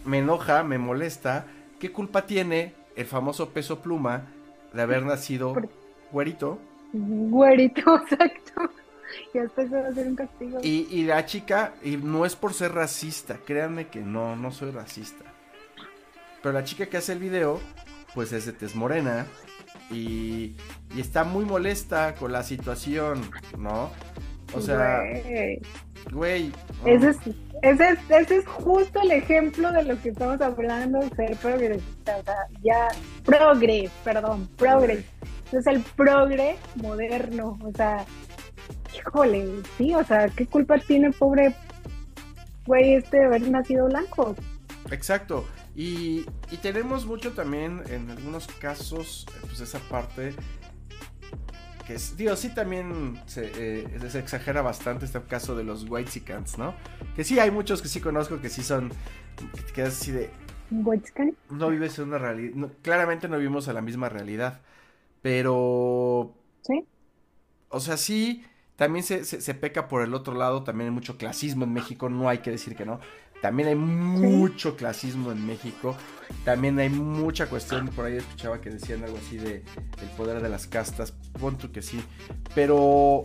Me 0.06 0.20
enoja, 0.20 0.64
me 0.64 0.78
molesta. 0.78 1.46
¿Qué 1.80 1.92
culpa 1.92 2.26
tiene 2.26 2.74
el 2.96 3.06
famoso 3.06 3.50
peso 3.50 3.82
pluma 3.82 4.26
de 4.74 4.82
haber 4.82 5.04
nacido 5.04 5.56
güerito? 6.12 6.60
Güerito, 6.94 7.96
exacto. 8.04 8.70
Y 9.34 9.40
después 9.40 9.74
va 9.74 9.88
a 9.88 9.94
ser 9.94 10.08
un 10.08 10.16
castigo. 10.16 10.60
Y, 10.62 10.88
y 10.92 11.04
la 11.06 11.26
chica, 11.26 11.74
y 11.84 11.98
no 11.98 12.26
es 12.26 12.36
por 12.36 12.54
ser 12.54 12.74
racista, 12.74 13.38
créanme 13.46 13.88
que 13.88 14.02
no, 14.02 14.36
no 14.36 14.52
soy 14.52 14.72
racista. 14.72 15.26
Pero 16.42 16.54
la 16.54 16.64
chica 16.64 16.86
que 16.86 16.98
hace 16.98 17.14
el 17.14 17.20
video, 17.20 17.60
pues 18.14 18.32
es 18.32 18.46
de 18.46 18.54
tez 18.54 18.76
morena. 18.76 19.26
Y, 19.92 20.56
y 20.96 21.00
está 21.00 21.24
muy 21.24 21.46
molesta 21.46 22.16
con 22.16 22.32
la 22.32 22.44
situación, 22.44 23.22
¿no? 23.58 23.92
O 24.54 24.62
sea, 24.62 25.02
güey. 26.12 26.52
Ese, 26.86 27.10
es, 27.10 27.18
ese, 27.62 27.90
es, 27.90 28.00
ese, 28.10 28.38
es, 28.38 28.48
justo 28.48 29.02
el 29.02 29.12
ejemplo 29.12 29.72
de 29.72 29.84
lo 29.84 30.02
que 30.02 30.10
estamos 30.10 30.42
hablando, 30.42 31.00
ser 31.16 31.36
progresista. 31.38 32.18
O 32.18 32.24
sea, 32.24 32.48
ya, 32.62 32.88
progres, 33.24 33.92
perdón, 34.04 34.48
progres 34.58 35.06
es 35.58 35.68
el 35.68 35.82
progre 35.96 36.58
moderno, 36.76 37.58
o 37.64 37.72
sea, 37.76 38.06
híjole, 38.96 39.62
sí, 39.78 39.96
o 39.96 40.04
sea, 40.04 40.28
¿qué 40.30 40.46
culpa 40.46 40.78
tiene 40.78 41.12
pobre 41.12 41.56
güey 42.66 42.96
este 42.96 43.18
de 43.18 43.26
haber 43.26 43.50
nacido 43.50 43.88
blanco? 43.88 44.36
Exacto. 44.92 45.46
Y, 45.82 46.26
tenemos 46.62 47.06
mucho 47.06 47.32
también 47.32 47.82
en 47.88 48.12
algunos 48.12 48.48
casos, 48.48 49.26
pues 49.40 49.62
esa 49.62 49.80
parte 49.80 50.34
que 51.88 51.94
es, 51.94 52.18
digo, 52.18 52.36
sí 52.36 52.54
también 52.54 53.18
se, 53.28 53.50
eh, 53.56 54.10
se 54.10 54.20
exagera 54.20 54.62
bastante 54.62 55.06
este 55.06 55.22
caso 55.22 55.56
de 55.56 55.64
los 55.64 55.86
white 55.90 56.22
¿no? 56.58 56.74
Que 57.16 57.24
sí 57.24 57.40
hay 57.40 57.50
muchos 57.50 57.82
que 57.82 57.88
sí 57.88 58.02
conozco 58.02 58.42
que 58.42 58.50
sí 58.50 58.62
son, 58.62 58.92
que, 59.74 59.84
así 59.84 60.12
de... 60.12 60.30
¿White 60.70 61.14
No 61.50 61.70
vives 61.70 61.98
en 61.98 62.10
una 62.10 62.18
realidad, 62.18 62.70
claramente 62.82 63.30
no 63.30 63.38
vivimos 63.38 63.70
a 63.70 63.74
la 63.74 63.82
misma 63.82 64.10
realidad. 64.10 64.60
Pero. 65.22 66.36
Sí. 66.62 66.86
O 67.70 67.80
sea, 67.80 67.96
sí, 67.96 68.44
también 68.76 69.04
se, 69.04 69.24
se, 69.24 69.54
peca 69.54 69.88
por 69.88 70.02
el 70.02 70.14
otro 70.14 70.34
lado. 70.34 70.64
También 70.64 70.90
hay 70.90 70.94
mucho 70.94 71.18
clasismo 71.18 71.64
en 71.64 71.74
México, 71.74 72.10
no 72.10 72.28
hay 72.30 72.40
que 72.40 72.52
decir 72.52 72.76
que 72.76 72.86
no. 72.86 73.00
También 73.42 73.70
hay 73.70 73.76
mucho 73.76 74.76
clasismo 74.76 75.32
en 75.32 75.46
México. 75.46 75.96
También 76.44 76.78
hay 76.80 76.90
mucha 76.90 77.48
cuestión. 77.48 77.88
Por 77.90 78.06
ahí 78.06 78.18
escuchaba 78.18 78.62
que 78.62 78.70
decían 78.70 79.04
algo 79.04 79.18
así 79.18 79.38
de 79.38 79.64
el 80.02 80.10
poder 80.18 80.42
de 80.42 80.50
las 80.50 80.68
castas. 80.68 81.12
Punto 81.40 81.72
que 81.72 81.82
sí. 81.82 82.02
Pero 82.54 83.24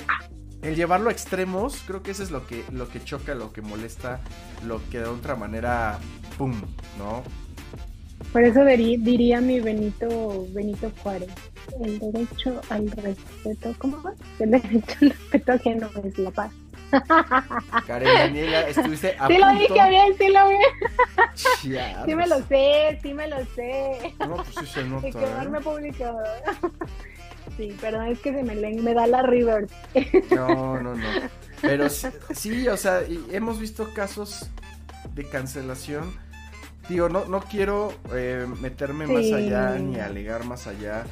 el 0.62 0.76
llevarlo 0.76 1.08
a 1.08 1.12
extremos, 1.12 1.82
creo 1.86 2.02
que 2.02 2.12
eso 2.12 2.22
es 2.22 2.30
lo 2.30 2.46
que, 2.46 2.64
lo 2.72 2.88
que 2.88 3.02
choca, 3.02 3.34
lo 3.34 3.52
que 3.52 3.62
molesta, 3.62 4.20
lo 4.66 4.80
que 4.90 5.00
de 5.00 5.06
otra 5.06 5.36
manera, 5.36 5.98
¡pum! 6.38 6.54
¿No? 6.98 7.22
Por 8.32 8.42
eso 8.42 8.64
diría 8.64 9.40
mi 9.40 9.60
Benito, 9.60 10.46
Benito 10.52 10.90
Juárez 11.02 11.30
el 11.82 11.98
derecho 11.98 12.60
al 12.70 12.90
respeto, 12.90 13.74
¿cómo 13.78 14.02
va? 14.02 14.14
El 14.38 14.50
derecho 14.50 14.96
al 15.00 15.10
respeto 15.10 15.52
ajeno 15.52 15.90
es 16.04 16.18
la 16.18 16.30
paz. 16.30 16.52
Karen 17.86 18.14
Daniela, 18.14 18.68
estuviste 18.68 19.16
a 19.18 19.26
Sí 19.26 19.34
punto? 19.34 19.46
lo 19.46 19.58
dije 19.58 19.88
bien, 19.88 20.14
sí 20.18 20.28
lo 20.28 20.48
vi. 20.48 20.56
sí 22.06 22.14
me 22.14 22.26
lo 22.26 22.42
sé, 22.46 22.98
sí 23.02 23.14
me 23.14 23.28
lo 23.28 23.44
sé. 23.54 24.14
No, 24.20 24.36
pues 24.36 24.54
sí 24.60 24.66
se 24.66 24.84
nota. 24.84 25.06
De 25.06 25.12
quedarme 25.12 25.58
¿eh? 25.58 25.62
publicado. 25.62 26.18
Sí, 27.56 27.76
perdón, 27.80 28.06
es 28.08 28.18
que 28.18 28.32
se 28.32 28.42
me, 28.42 28.54
me 28.56 28.94
da 28.94 29.06
la 29.06 29.22
river. 29.22 29.68
No, 30.34 30.80
no, 30.80 30.94
no. 30.94 31.06
Pero 31.60 31.88
sí, 31.88 32.68
o 32.68 32.76
sea, 32.76 33.02
hemos 33.30 33.58
visto 33.58 33.92
casos 33.94 34.50
de 35.14 35.24
cancelación. 35.24 36.14
Digo, 36.88 37.08
no, 37.08 37.24
no 37.26 37.40
quiero 37.40 37.92
eh, 38.12 38.46
meterme 38.60 39.06
más 39.06 39.32
allá 39.32 39.78
ni 39.78 39.98
alegar 39.98 40.44
más 40.44 40.66
allá. 40.66 41.04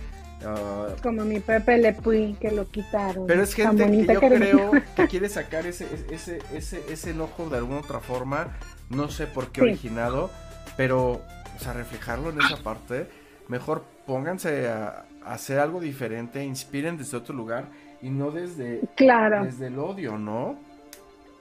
Ah, 0.45 0.89
Como 1.03 1.25
mi 1.25 1.41
Pepe 1.41 1.79
Le 1.79 1.93
Puy, 1.93 2.37
que 2.41 2.51
lo 2.51 2.69
quitaron. 2.69 3.27
Pero 3.27 3.43
es 3.43 3.55
gente 3.55 3.91
que 3.91 4.07
yo 4.07 4.21
creo 4.21 4.71
que 4.97 5.09
quiere 5.09 5.29
sacar 5.29 5.67
ese, 5.67 5.87
ese, 6.11 6.41
ese, 6.53 6.83
ese 6.89 7.11
enojo 7.11 7.49
de 7.49 7.59
alguna 7.59 7.81
otra 7.81 8.01
forma. 8.01 8.57
No 8.91 9.09
sé 9.09 9.27
por 9.27 9.53
qué 9.53 9.63
originado, 9.63 10.31
pero, 10.77 11.13
o 11.13 11.59
sea, 11.59 11.73
reflejarlo 11.73 12.31
en 12.31 12.41
esa 12.41 12.57
parte. 12.63 13.09
Mejor 13.49 13.85
pónganse 14.07 14.69
a, 14.69 15.05
hacer 15.25 15.59
algo 15.59 15.81
diferente, 15.81 16.45
inspiren 16.45 16.97
desde 16.97 17.17
otro 17.17 17.35
lugar 17.35 17.67
y 18.01 18.11
no 18.11 18.31
desde, 18.31 18.81
claro. 18.97 19.45
desde 19.45 19.69
el 19.69 19.79
odio, 19.79 20.19
¿no? 20.19 20.59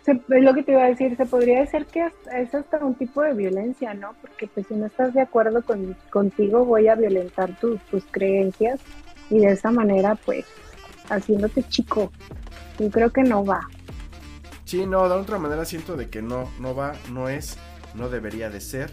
Es 0.08 0.44
lo 0.44 0.54
que 0.54 0.64
te 0.64 0.72
iba 0.72 0.84
a 0.84 0.88
decir, 0.88 1.16
se 1.16 1.26
podría 1.26 1.60
decir 1.62 1.86
que 1.86 2.12
es 2.34 2.54
hasta 2.56 2.84
un 2.84 2.96
tipo 2.96 3.22
de 3.22 3.34
violencia, 3.34 3.94
¿no? 3.94 4.14
Porque 4.22 4.48
pues 4.48 4.68
si 4.68 4.74
no 4.74 4.88
estás 4.88 5.14
de 5.14 5.22
acuerdo 5.22 5.62
con, 5.64 5.96
contigo 6.10 6.66
voy 6.66 6.88
a 6.88 6.96
violentar 6.96 7.58
tus, 7.60 7.80
tus 7.84 8.04
creencias 8.10 8.80
y 9.30 9.40
de 9.40 9.52
esa 9.52 9.72
manera 9.72 10.16
pues 10.16 10.46
haciéndote 11.10 11.64
chico. 11.64 12.12
Yo 12.80 12.90
creo 12.90 13.12
que 13.12 13.24
no 13.24 13.46
va. 13.46 13.62
Sí, 14.66 14.86
no, 14.86 15.08
de 15.08 15.16
otra 15.16 15.38
manera 15.38 15.66
siento 15.66 15.96
de 15.96 16.10
que 16.10 16.22
no, 16.22 16.50
no 16.60 16.74
va, 16.74 16.94
no 17.12 17.30
es, 17.30 17.58
no 17.94 18.10
debería 18.10 18.50
de 18.50 18.62
ser. 18.62 18.90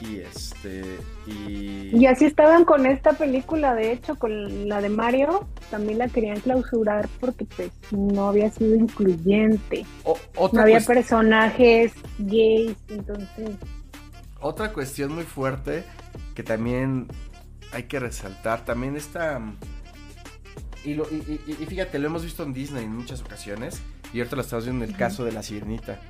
Y 0.00 0.18
este. 0.18 0.84
Y... 1.26 1.90
y 1.96 2.06
así 2.06 2.26
estaban 2.26 2.64
con 2.64 2.86
esta 2.86 3.12
película, 3.14 3.74
de 3.74 3.92
hecho, 3.92 4.16
con 4.16 4.68
la 4.68 4.80
de 4.80 4.88
Mario, 4.88 5.48
también 5.70 5.98
la 5.98 6.08
querían 6.08 6.40
clausurar 6.40 7.08
porque 7.20 7.44
pues 7.44 7.70
no 7.90 8.28
había 8.28 8.50
sido 8.50 8.76
incluyente. 8.76 9.84
no 10.52 10.60
había 10.60 10.80
personajes 10.80 11.92
gays, 12.18 12.76
entonces. 12.88 13.50
Otra 14.40 14.72
cuestión 14.72 15.12
muy 15.14 15.24
fuerte 15.24 15.82
que 16.34 16.44
también 16.44 17.08
hay 17.72 17.84
que 17.84 17.98
resaltar, 17.98 18.64
también 18.64 18.96
está. 18.96 19.40
Y, 20.84 20.94
lo, 20.94 21.04
y, 21.10 21.40
y, 21.46 21.66
fíjate, 21.66 21.98
lo 21.98 22.06
hemos 22.06 22.22
visto 22.22 22.44
en 22.44 22.52
Disney 22.52 22.84
en 22.84 22.94
muchas 22.94 23.20
ocasiones. 23.20 23.82
Y 24.12 24.20
ahorita 24.20 24.36
lo 24.36 24.42
estamos 24.42 24.64
viendo 24.64 24.84
en 24.84 24.90
el 24.92 24.96
caso 24.96 25.24
de 25.24 25.32
la 25.32 25.42
sirenita 25.42 26.00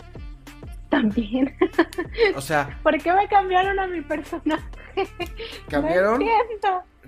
también. 1.00 1.56
O 2.37 2.40
sea. 2.40 2.78
¿Por 2.82 2.98
qué 2.98 3.12
me 3.12 3.28
cambiaron 3.28 3.78
a 3.78 3.87
mi 3.87 4.02
personaje? 4.02 4.64
Cambiaron. 5.68 6.22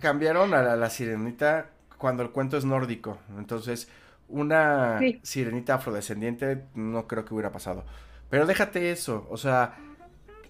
cambiaron 0.01 0.55
a 0.55 0.77
la, 0.77 0.91
sirenita 0.91 1.67
cuando 1.99 2.23
el 2.23 2.31
cuento 2.31 2.57
es 2.57 2.65
nórdico. 2.65 3.19
Entonces, 3.37 3.89
una 4.29 5.01
sirenita 5.23 5.75
afrodescendiente 5.75 6.65
no 6.75 7.07
creo 7.07 7.25
que 7.25 7.35
hubiera 7.35 7.51
pasado. 7.51 7.85
Pero 8.29 8.47
déjate 8.47 8.93
eso, 8.93 9.27
o 9.29 9.37
sea, 9.37 9.75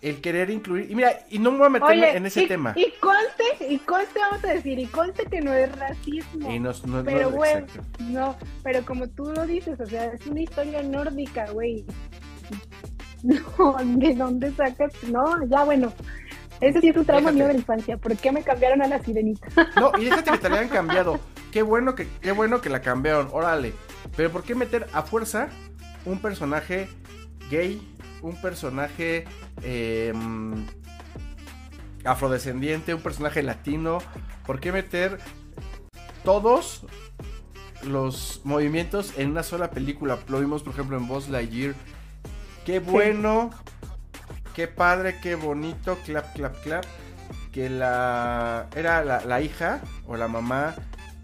el 0.02 0.20
querer 0.20 0.50
incluir. 0.50 0.90
Y 0.90 0.94
mira, 0.94 1.24
y 1.30 1.38
no 1.38 1.50
me 1.52 1.58
voy 1.58 1.66
a 1.66 1.70
meter 1.70 2.16
en 2.16 2.26
ese 2.26 2.46
tema. 2.46 2.74
Y 2.76 2.92
conste, 3.00 3.66
y 3.68 3.78
conste, 3.78 4.18
vamos 4.18 4.44
a 4.44 4.48
decir, 4.48 4.78
y 4.78 4.86
conste 4.86 5.24
que 5.26 5.40
no 5.40 5.52
es 5.54 5.74
racismo. 5.78 6.50
Y 6.50 6.58
no, 6.58 6.72
no, 6.84 7.04
pero, 7.04 7.30
güey, 7.30 7.64
no, 8.00 8.36
pero 8.62 8.84
como 8.84 9.08
tú 9.08 9.32
lo 9.34 9.46
dices, 9.46 9.80
o 9.80 9.86
sea, 9.86 10.06
es 10.06 10.26
una 10.26 10.40
historia 10.40 10.82
nórdica, 10.82 11.50
güey. 11.50 11.84
No, 13.58 13.76
¿de 13.82 14.14
dónde 14.14 14.52
sacas? 14.52 14.92
No, 15.10 15.44
ya 15.46 15.64
bueno. 15.64 15.92
Ese 16.60 16.80
sí 16.80 16.88
es 16.88 16.96
un 16.96 17.06
trauma 17.06 17.32
mío 17.32 17.46
de 17.46 17.54
la 17.54 17.58
infancia. 17.58 17.96
¿Por 17.96 18.14
qué 18.16 18.32
me 18.32 18.42
cambiaron 18.42 18.82
a 18.82 18.86
la 18.86 19.02
sirenita? 19.02 19.48
No, 19.76 19.92
y 19.98 20.04
déjate 20.04 20.30
que 20.32 20.38
te 20.38 20.48
la 20.48 20.56
hayan 20.56 20.68
cambiado. 20.68 21.20
Qué 21.50 21.62
bueno 21.62 21.94
que, 21.94 22.06
qué 22.20 22.32
bueno 22.32 22.60
que 22.60 22.68
la 22.68 22.80
cambiaron, 22.82 23.28
órale. 23.32 23.72
Pero 24.16 24.30
¿por 24.30 24.42
qué 24.42 24.54
meter 24.54 24.86
a 24.92 25.02
fuerza 25.02 25.48
un 26.04 26.20
personaje 26.20 26.88
gay 27.50 27.80
un 28.22 28.36
personaje 28.36 29.24
em, 29.62 30.66
afrodescendiente, 32.04 32.94
un 32.94 33.02
personaje 33.02 33.42
latino. 33.42 33.98
¿Por 34.46 34.60
qué 34.60 34.72
meter 34.72 35.18
todos 36.24 36.86
los 37.82 38.40
movimientos 38.44 39.14
en 39.16 39.30
una 39.30 39.42
sola 39.42 39.70
película? 39.70 40.18
Lo 40.28 40.40
vimos, 40.40 40.62
por 40.62 40.74
ejemplo, 40.74 40.96
en 40.96 41.06
Buzz 41.06 41.28
Lightyear. 41.28 41.74
Qué 42.64 42.78
bueno, 42.78 43.50
qué 44.54 44.68
padre, 44.68 45.16
qué 45.22 45.34
bonito, 45.34 45.98
clap, 46.04 46.34
clap, 46.34 46.60
clap. 46.62 46.84
Que 47.52 47.68
la. 47.68 48.68
Era 48.76 49.02
la, 49.02 49.40
hija 49.40 49.80
o 50.06 50.16
la 50.16 50.28
mamá 50.28 50.74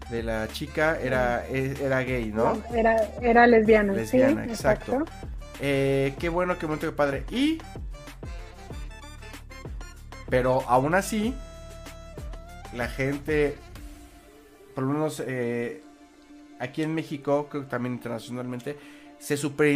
de 0.09 0.23
la 0.23 0.47
chica 0.49 0.97
era, 1.01 1.45
era 1.47 2.01
gay, 2.03 2.31
¿no? 2.33 2.61
Era, 2.73 2.97
era 3.21 3.47
lesbiana. 3.47 3.93
Lesbiana, 3.93 4.45
exacto. 4.45 5.05
Eh, 5.61 6.15
qué 6.19 6.29
bueno, 6.29 6.57
qué 6.57 6.65
momento, 6.65 6.87
qué 6.87 6.95
padre. 6.95 7.23
Y. 7.31 7.59
Pero 10.29 10.63
aún 10.67 10.93
así, 10.93 11.33
la 12.73 12.87
gente, 12.87 13.55
por 14.75 14.83
lo 14.83 14.93
menos 14.93 15.23
eh, 15.25 15.81
aquí 16.59 16.83
en 16.83 16.93
México, 16.93 17.47
creo 17.49 17.63
que 17.63 17.69
también 17.69 17.93
internacionalmente, 17.93 18.77
se 19.19 19.37
super 19.37 19.67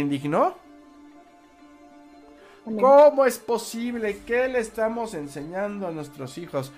¿Cómo 2.64 3.24
es 3.24 3.38
posible? 3.38 4.20
¿Qué 4.26 4.48
le 4.48 4.60
estamos 4.60 5.14
enseñando 5.14 5.88
a 5.88 5.90
nuestros 5.90 6.38
hijos? 6.38 6.72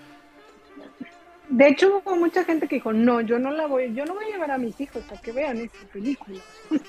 De 1.48 1.68
hecho, 1.68 1.98
hubo 1.98 2.16
mucha 2.16 2.44
gente 2.44 2.66
que 2.66 2.76
dijo, 2.76 2.92
no, 2.92 3.20
yo 3.20 3.38
no 3.38 3.50
la 3.50 3.66
voy, 3.66 3.94
yo 3.94 4.04
no 4.06 4.14
voy 4.14 4.24
a 4.24 4.28
llevar 4.28 4.50
a 4.50 4.58
mis 4.58 4.80
hijos 4.80 5.02
a 5.12 5.20
que 5.20 5.32
vean 5.32 5.58
esta 5.58 5.86
película. 5.92 6.40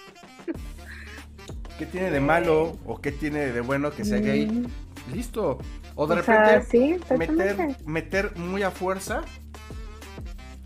¿Qué 1.77 1.85
tiene 1.85 2.09
de 2.09 2.21
malo 2.21 2.77
o 2.85 3.01
qué 3.01 3.11
tiene 3.11 3.51
de 3.51 3.59
bueno 3.59 3.91
que 3.91 4.05
sea 4.05 4.19
gay? 4.19 4.47
Mm. 4.47 4.65
Listo. 5.13 5.57
O 5.95 6.07
de 6.07 6.15
repente 6.15 6.99
meter, 7.17 7.57
meter 7.85 8.37
muy 8.37 8.63
a 8.63 8.71
fuerza 8.71 9.23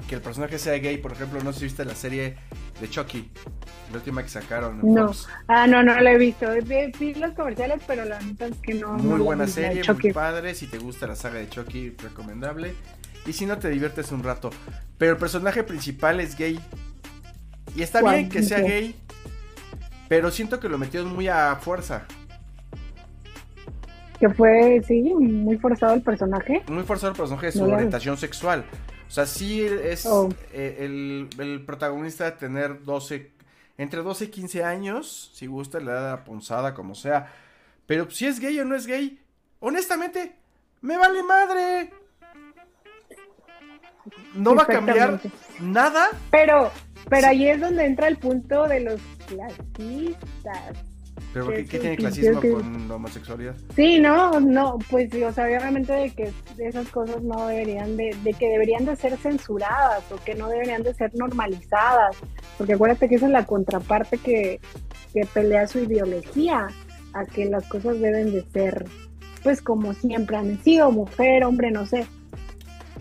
que 0.08 0.16
el 0.16 0.22
personaje 0.22 0.60
sea 0.60 0.78
gay. 0.78 0.98
Por 0.98 1.14
ejemplo, 1.14 1.42
no 1.44 1.52
sé 1.52 1.60
si 1.60 1.66
viste 1.66 1.84
la 1.84 1.96
serie 1.96 2.38
de 2.80 2.90
Chucky, 2.90 3.30
la 3.92 3.98
última 3.98 4.24
que 4.24 4.30
sacaron. 4.30 4.80
no. 4.84 5.12
Ah, 5.48 5.68
no, 5.68 5.84
no 5.84 6.00
la 6.00 6.12
he 6.12 6.18
visto. 6.18 6.48
Vi 7.00 7.14
los 7.16 7.34
comerciales, 7.34 7.82
pero 7.86 8.06
la 8.06 8.20
neta 8.20 8.48
es 8.48 8.58
que 8.58 8.76
no. 8.76 8.94
Muy 8.94 9.20
buena 9.20 9.48
serie, 9.48 9.82
muy 9.88 10.14
padre. 10.14 10.56
Si 10.56 10.68
te 10.68 10.78
gusta 10.78 11.08
la 11.08 11.16
saga 11.16 11.40
de 11.40 11.50
Chucky, 11.50 11.96
recomendable. 12.02 12.74
Y 13.26 13.34
si 13.34 13.46
no, 13.46 13.58
te 13.58 13.70
diviertes 13.70 14.12
un 14.12 14.24
rato. 14.24 14.50
Pero 14.98 15.14
el 15.14 15.18
personaje 15.18 15.64
principal 15.64 16.20
es 16.20 16.38
gay. 16.38 16.60
Y 17.76 17.84
está 17.84 18.02
bien 18.02 18.30
que 18.30 18.42
sea 18.42 18.60
gay 18.60 18.96
pero 20.10 20.32
siento 20.32 20.60
que 20.60 20.68
lo 20.68 20.78
metieron 20.78 21.14
muy 21.14 21.30
a 21.30 21.56
fuerza. 21.56 22.06
Que 24.20 24.28
fue, 24.28 24.82
sí, 24.86 25.02
muy 25.14 25.58
forzado 25.58 25.94
el 25.94 26.02
personaje. 26.02 26.64
Muy 26.68 26.84
forzado 26.84 27.12
el 27.12 27.18
personaje 27.18 27.46
de 27.46 27.52
su 27.54 27.64
orientación 27.64 28.18
sexual. 28.18 28.66
O 29.10 29.12
sea, 29.12 29.26
sí 29.26 29.64
es 29.64 30.06
oh. 30.06 30.30
eh, 30.54 30.78
el, 30.82 31.64
protagonista 31.66 32.26
de 32.26 32.34
tener 32.34 32.84
12, 32.84 33.32
entre 33.80 34.04
12 34.04 34.26
y 34.26 34.28
15 34.28 34.64
años, 34.64 35.32
si 35.34 35.48
gusta, 35.48 35.80
le 35.80 35.92
da 35.92 36.12
la 36.12 36.24
punzada, 36.24 36.76
como 36.76 36.94
sea. 36.94 37.34
Pero 37.88 38.12
si 38.12 38.28
es 38.28 38.40
gay 38.40 38.60
o 38.60 38.66
no 38.66 38.76
es 38.76 38.86
gay, 38.86 39.20
honestamente, 39.62 40.36
me 40.82 40.96
vale 40.96 41.24
madre. 41.24 41.92
No 44.36 44.54
va 44.54 44.64
a 44.64 44.68
cambiar 44.68 45.20
nada. 45.60 46.10
Pero, 46.30 46.72
pero 47.10 47.28
ahí 47.28 47.50
es 47.50 47.60
donde 47.60 47.86
entra 47.86 48.08
el 48.08 48.18
punto 48.18 48.68
de 48.68 48.80
los 48.82 49.02
clasistas. 49.26 50.78
¿Pero 51.34 51.48
qué, 51.48 51.64
tiene 51.64 51.96
clasismo 51.96 52.42
con 52.42 52.88
la 52.88 52.96
homosexualidad? 52.96 53.56
Sí, 53.76 54.00
no, 54.00 54.40
no, 54.40 54.80
pues 54.90 55.14
o 55.14 55.32
sea, 55.32 55.46
obviamente 55.46 55.94
de 55.94 56.10
que 56.10 56.32
esas 56.58 56.88
cosas 56.90 57.22
no 57.22 57.48
deberían 57.48 57.98
de, 57.98 58.16
de 58.24 58.34
que 58.34 58.50
deberían 58.50 58.86
de 58.86 58.96
ser 58.96 59.16
censuradas 59.18 60.04
o 60.12 60.16
que 60.24 60.34
no 60.34 60.50
deberían 60.50 60.82
de 60.82 60.94
ser 60.94 61.12
normalizadas, 61.16 62.16
porque 62.58 62.74
acuérdate 62.74 63.08
que 63.08 63.16
esa 63.16 63.28
es 63.28 63.32
la 63.32 63.46
contraparte 63.46 64.18
que, 64.18 64.60
que 65.14 65.26
pelea 65.32 65.68
su 65.68 65.80
ideología, 65.80 66.68
a 67.14 67.26
que 67.26 67.46
las 67.46 67.66
cosas 67.68 68.00
deben 68.00 68.32
de 68.32 68.44
ser, 68.52 68.86
pues 69.44 69.62
como 69.62 69.94
siempre 69.94 70.38
han 70.38 70.62
sido, 70.64 70.92
mujer, 70.92 71.44
hombre, 71.44 71.72
no 71.72 71.86
sé. 71.86 72.06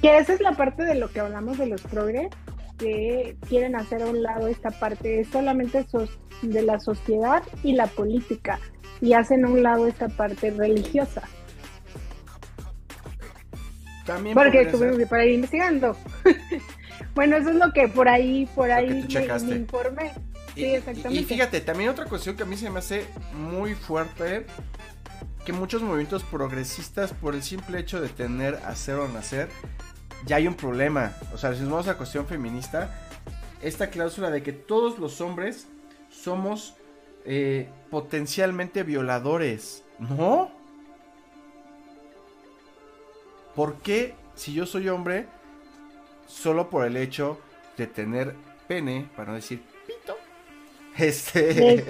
Que 0.00 0.18
esa 0.18 0.32
es 0.34 0.40
la 0.40 0.52
parte 0.52 0.84
de 0.84 0.94
lo 0.94 1.10
que 1.10 1.20
hablamos 1.20 1.58
de 1.58 1.66
los 1.66 1.82
progres, 1.82 2.28
que 2.78 3.36
quieren 3.48 3.76
hacer 3.76 4.02
a 4.02 4.06
un 4.06 4.22
lado 4.22 4.48
esta 4.48 4.70
parte 4.70 5.24
solamente 5.24 5.84
de 6.42 6.62
la 6.62 6.78
sociedad 6.80 7.42
y 7.62 7.72
la 7.72 7.86
política 7.86 8.58
y 9.00 9.12
hacen 9.12 9.44
a 9.44 9.48
un 9.48 9.62
lado 9.62 9.86
esta 9.86 10.08
parte 10.08 10.50
religiosa. 10.50 11.22
También 14.06 14.34
Porque 14.34 14.62
estuvimos 14.62 15.06
por 15.08 15.18
ahí 15.18 15.34
investigando. 15.34 15.96
bueno, 17.14 17.36
eso 17.36 17.50
es 17.50 17.56
lo 17.56 17.72
que 17.72 17.88
por 17.88 18.08
ahí, 18.08 18.48
por 18.54 18.70
ahí 18.70 18.88
me, 18.88 19.56
informé. 19.56 20.12
sí, 20.54 20.64
exactamente. 20.64 21.20
Y 21.20 21.24
fíjate, 21.24 21.60
también 21.60 21.90
otra 21.90 22.06
cuestión 22.06 22.34
que 22.36 22.44
a 22.44 22.46
mí 22.46 22.56
se 22.56 22.70
me 22.70 22.78
hace 22.78 23.04
muy 23.34 23.74
fuerte, 23.74 24.46
que 25.44 25.52
muchos 25.52 25.82
movimientos 25.82 26.22
progresistas, 26.24 27.12
por 27.12 27.34
el 27.34 27.42
simple 27.42 27.78
hecho 27.80 28.00
de 28.00 28.08
tener, 28.08 28.54
hacer 28.64 28.94
o 28.94 29.08
nacer, 29.08 29.48
ya 30.26 30.36
hay 30.36 30.46
un 30.46 30.54
problema. 30.54 31.12
O 31.32 31.38
sea, 31.38 31.54
si 31.54 31.60
nos 31.60 31.70
vamos 31.70 31.86
a 31.86 31.92
la 31.92 31.96
cuestión 31.96 32.26
feminista, 32.26 32.90
esta 33.62 33.90
cláusula 33.90 34.30
de 34.30 34.42
que 34.42 34.52
todos 34.52 34.98
los 34.98 35.20
hombres 35.20 35.66
somos 36.10 36.74
eh, 37.24 37.68
potencialmente 37.90 38.82
violadores. 38.82 39.84
¿No? 39.98 40.50
¿Por 43.54 43.74
qué 43.78 44.14
si 44.36 44.54
yo 44.54 44.66
soy 44.66 44.88
hombre, 44.88 45.26
solo 46.28 46.70
por 46.70 46.86
el 46.86 46.96
hecho 46.96 47.40
de 47.76 47.88
tener 47.88 48.34
pene, 48.68 49.08
para 49.16 49.30
no 49.30 49.34
decir 49.34 49.60
pito, 49.86 50.16
este, 50.96 51.84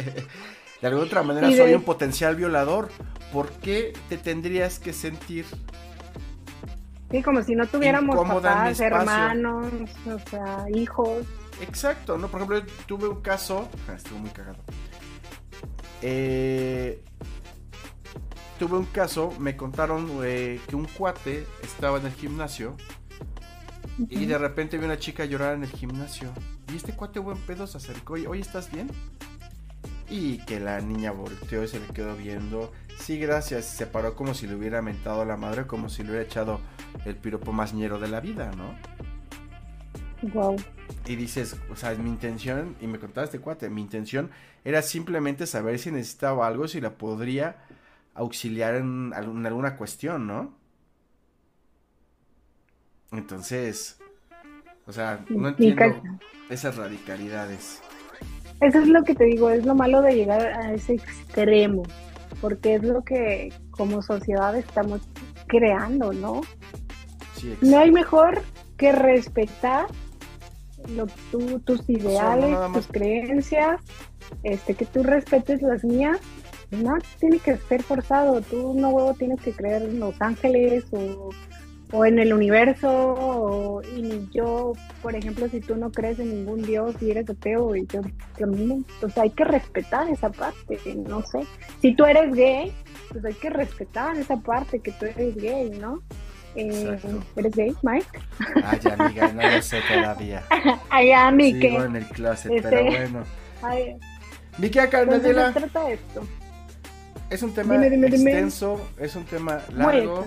de 0.80 0.86
alguna 0.86 1.04
otra 1.04 1.22
manera 1.22 1.54
soy 1.54 1.74
un 1.74 1.82
potencial 1.82 2.36
violador? 2.36 2.88
¿Por 3.32 3.50
qué 3.50 3.92
te 4.08 4.16
tendrías 4.16 4.78
que 4.78 4.94
sentir 4.94 5.44
Sí, 7.10 7.22
como 7.22 7.42
si 7.42 7.54
no 7.54 7.66
tuviéramos 7.66 8.16
papás, 8.16 8.80
hermanos, 8.80 9.72
o 10.06 10.18
sea, 10.28 10.66
hijos. 10.74 11.24
Exacto, 11.62 12.18
¿no? 12.18 12.28
Por 12.28 12.42
ejemplo, 12.42 12.72
tuve 12.86 13.08
un 13.08 13.22
caso, 13.22 13.68
estuvo 13.96 14.18
muy 14.18 14.30
cagado. 14.30 14.58
Eh, 16.02 17.02
tuve 18.58 18.76
un 18.76 18.84
caso, 18.86 19.32
me 19.38 19.56
contaron 19.56 20.20
eh, 20.22 20.60
que 20.68 20.76
un 20.76 20.84
cuate 20.84 21.46
estaba 21.62 21.98
en 21.98 22.06
el 22.06 22.12
gimnasio 22.12 22.76
y 23.98 24.26
de 24.26 24.38
repente 24.38 24.78
vi 24.78 24.84
una 24.84 24.98
chica 24.98 25.24
llorar 25.24 25.54
en 25.54 25.64
el 25.64 25.70
gimnasio. 25.70 26.30
Y 26.72 26.76
este 26.76 26.92
cuate 26.92 27.18
buen 27.18 27.38
pedo 27.38 27.66
se 27.66 27.78
acercó 27.78 28.16
y, 28.16 28.26
oye, 28.26 28.42
¿estás 28.42 28.70
bien? 28.70 28.88
Y 30.08 30.38
que 30.44 30.60
la 30.60 30.80
niña 30.80 31.10
volteó 31.10 31.64
y 31.64 31.68
se 31.68 31.80
le 31.80 31.86
quedó 31.86 32.14
viendo. 32.16 32.72
Sí, 32.98 33.18
gracias. 33.18 33.64
Se 33.64 33.86
paró 33.86 34.14
como 34.14 34.34
si 34.34 34.46
le 34.46 34.54
hubiera 34.54 34.82
mentado 34.82 35.22
a 35.22 35.24
la 35.24 35.36
madre, 35.36 35.66
como 35.66 35.88
si 35.88 36.02
le 36.02 36.10
hubiera 36.10 36.24
echado 36.24 36.60
el 37.04 37.16
piropo 37.16 37.52
más 37.52 37.74
ñero 37.74 37.98
de 37.98 38.08
la 38.08 38.20
vida, 38.20 38.50
¿no? 38.56 38.74
Wow. 40.32 40.56
Y 41.06 41.16
dices, 41.16 41.56
o 41.70 41.76
sea, 41.76 41.94
mi 41.94 42.08
intención, 42.08 42.76
y 42.80 42.86
me 42.86 42.98
contaba 42.98 43.24
este 43.24 43.38
cuate, 43.38 43.70
mi 43.70 43.80
intención 43.80 44.30
era 44.64 44.82
simplemente 44.82 45.46
saber 45.46 45.78
si 45.78 45.90
necesitaba 45.90 46.46
algo, 46.46 46.68
si 46.68 46.80
la 46.80 46.90
podría 46.90 47.56
auxiliar 48.14 48.74
en, 48.74 49.12
alguna 49.14 49.76
cuestión, 49.76 50.26
¿no? 50.26 50.52
Entonces, 53.12 53.98
o 54.86 54.92
sea, 54.92 55.24
no 55.28 55.48
entiendo 55.48 55.84
esas 56.50 56.76
radicalidades. 56.76 57.80
Eso 58.60 58.80
es 58.80 58.88
lo 58.88 59.04
que 59.04 59.14
te 59.14 59.24
digo, 59.24 59.50
es 59.50 59.64
lo 59.64 59.74
malo 59.74 60.02
de 60.02 60.14
llegar 60.14 60.42
a 60.42 60.72
ese 60.72 60.94
extremo. 60.94 61.84
porque 62.40 62.74
es 62.74 62.82
lo 62.82 63.02
que 63.02 63.52
como 63.70 64.02
sociedad 64.02 64.56
estamos 64.56 65.00
creando, 65.48 66.12
¿no? 66.12 66.42
no 67.60 67.78
hay 67.78 67.90
mejor 67.90 68.42
que 68.76 68.92
respetar 68.92 69.86
lo, 70.94 71.06
tus 71.64 71.88
ideales, 71.88 72.56
tus 72.72 72.86
creencias, 72.86 73.80
este, 74.42 74.74
que 74.74 74.86
tú 74.86 75.02
respetes 75.02 75.62
las 75.62 75.84
mías. 75.84 76.18
No 76.70 76.96
tiene 77.18 77.38
que 77.38 77.56
ser 77.56 77.82
forzado. 77.82 78.40
Tú 78.42 78.74
no 78.74 79.14
tienes 79.14 79.40
que 79.40 79.52
creer 79.52 79.82
en 79.82 80.00
los 80.00 80.20
ángeles 80.20 80.84
o, 80.92 81.30
en 81.92 82.18
el 82.18 82.32
universo. 82.32 83.82
y 83.96 84.28
yo, 84.32 84.72
por 85.02 85.14
ejemplo, 85.14 85.48
si 85.48 85.60
tú 85.60 85.76
no 85.76 85.90
crees 85.90 86.18
en 86.18 86.30
ningún 86.30 86.62
dios 86.62 86.94
y 87.00 87.10
eres 87.10 87.28
ateo 87.28 87.74
y 87.76 87.86
yo 87.86 88.00
lo 88.38 88.46
mismo, 88.46 88.82
pues 89.00 89.16
hay 89.18 89.30
que 89.30 89.44
respetar 89.44 90.08
esa 90.08 90.30
parte. 90.30 90.78
No 90.96 91.22
sé. 91.22 91.40
Si 91.80 91.94
tú 91.94 92.04
eres 92.04 92.34
gay, 92.34 92.72
pues 93.10 93.24
hay 93.24 93.34
que 93.34 93.50
respetar 93.50 94.16
esa 94.16 94.36
parte 94.36 94.80
que 94.80 94.92
tú 94.92 95.06
eres 95.06 95.36
gay, 95.36 95.70
¿no? 95.70 96.02
Eh, 96.54 96.98
¿Eres 97.36 97.54
gay, 97.54 97.74
Mike? 97.82 98.06
Ay, 98.64 98.80
amiga, 98.98 99.32
no 99.32 99.42
lo 99.42 99.62
sé 99.62 99.80
todavía. 99.86 100.42
Ay, 100.90 101.12
amiga. 101.12 101.60
Sigo 101.60 101.84
en 101.84 101.96
el 101.96 102.06
closet, 102.06 102.52
este... 102.52 102.68
pero 102.68 102.84
bueno. 102.84 103.22
Ay. 103.62 103.96
Vicky 104.58 104.78
Carmela. 104.90 105.52
trata 105.52 105.90
esto? 105.90 106.26
Es 107.30 107.42
un 107.42 107.52
tema 107.52 107.84
extenso, 107.86 108.80
es 108.98 109.14
un 109.14 109.24
tema 109.24 109.60
largo. 109.74 110.24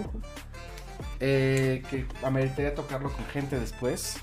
Eh, 1.24 1.84
que 1.92 2.06
ameritaría 2.24 2.74
tocarlo 2.74 3.12
con 3.12 3.24
gente 3.28 3.60
después, 3.60 4.20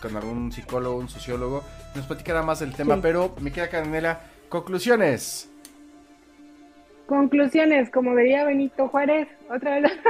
con 0.00 0.16
algún 0.16 0.50
psicólogo, 0.50 0.96
un 0.96 1.10
sociólogo. 1.10 1.62
Nos 1.94 2.06
platicará 2.06 2.42
más 2.42 2.60
del 2.60 2.74
tema, 2.74 2.98
pero 3.02 3.34
mi 3.40 3.50
querida 3.50 3.68
Canela, 3.68 4.22
conclusiones. 4.48 5.50
Conclusiones, 7.06 7.90
como 7.90 8.16
diría 8.16 8.44
Benito 8.44 8.88
Juárez, 8.88 9.28
otra 9.50 9.80
vez. 9.80 9.92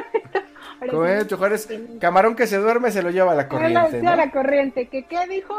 Como 0.91 1.01
Benito 1.01 1.37
Juárez, 1.37 1.69
camarón 2.01 2.37
que 2.37 2.47
se 2.47 2.57
duerme 2.57 2.93
se 2.93 3.03
lo 3.03 3.11
lleva 3.11 3.33
a 3.33 3.35
la 3.35 3.49
corriente. 3.49 4.01
¿no? 4.01 4.11
a 4.11 4.17
la 4.17 4.31
corriente. 4.31 4.87
¿Qué 4.87 5.05
qué 5.07 5.27
dijo? 5.27 5.55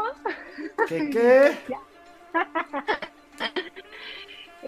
¿Qué 0.88 1.10
qué? 1.12 1.52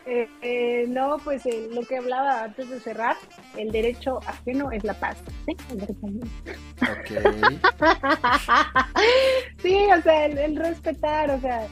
Eh, 0.07 0.26
eh, 0.40 0.87
no, 0.88 1.18
pues 1.22 1.44
eh, 1.46 1.68
lo 1.70 1.83
que 1.83 1.98
hablaba 1.98 2.44
antes 2.44 2.70
de 2.70 2.81
cerrar, 2.81 3.16
el 3.57 3.70
derecho 3.70 4.20
ajeno 4.26 4.70
es 4.70 4.83
la 4.85 4.94
paz. 4.94 5.18
¿sí? 5.46 5.55
sí, 9.62 9.76
o 9.96 10.02
sea, 10.02 10.26
el, 10.26 10.57
respetar, 10.57 11.31
o 11.31 11.40
sea, 11.40 11.66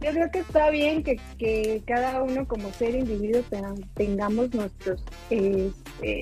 yo 0.00 0.10
creo 0.10 0.30
que 0.30 0.38
está 0.40 0.70
bien 0.70 1.02
que, 1.02 1.18
que 1.38 1.82
cada 1.86 2.22
uno 2.22 2.46
como 2.46 2.70
ser 2.72 2.94
individuo 2.94 3.42
tengamos 3.94 4.52
nuestros, 4.54 5.02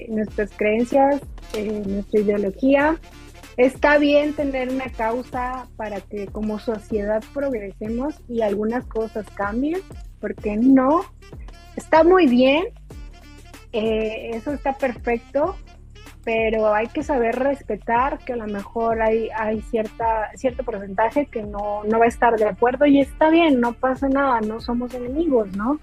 nuestras 0.08 0.50
creencias, 0.56 1.20
nuestra 1.86 2.20
ideología. 2.20 2.98
Está 3.56 3.98
bien 3.98 4.34
tener 4.34 4.68
una 4.68 4.90
causa 4.90 5.68
para 5.76 6.00
que 6.00 6.26
como 6.26 6.58
sociedad 6.58 7.22
progresemos 7.32 8.20
y 8.28 8.42
algunas 8.42 8.84
cosas 8.86 9.26
cambien, 9.34 9.80
porque 10.24 10.56
no? 10.56 11.02
Está 11.76 12.02
muy 12.02 12.26
bien, 12.26 12.64
eh, 13.74 14.30
eso 14.32 14.52
está 14.52 14.72
perfecto, 14.72 15.54
pero 16.24 16.72
hay 16.72 16.86
que 16.86 17.02
saber 17.02 17.38
respetar 17.38 18.20
que 18.20 18.32
a 18.32 18.36
lo 18.36 18.46
mejor 18.46 19.02
hay, 19.02 19.28
hay 19.36 19.60
cierta, 19.60 20.30
cierto 20.34 20.64
porcentaje 20.64 21.26
que 21.26 21.42
no, 21.42 21.82
va 21.86 22.06
a 22.06 22.08
estar 22.08 22.38
de 22.38 22.46
acuerdo 22.46 22.86
y 22.86 23.00
está 23.00 23.28
bien, 23.28 23.60
no 23.60 23.74
pasa 23.74 24.08
nada, 24.08 24.40
no 24.40 24.60
somos 24.60 24.94
enemigos, 24.94 25.54
¿no? 25.54 25.78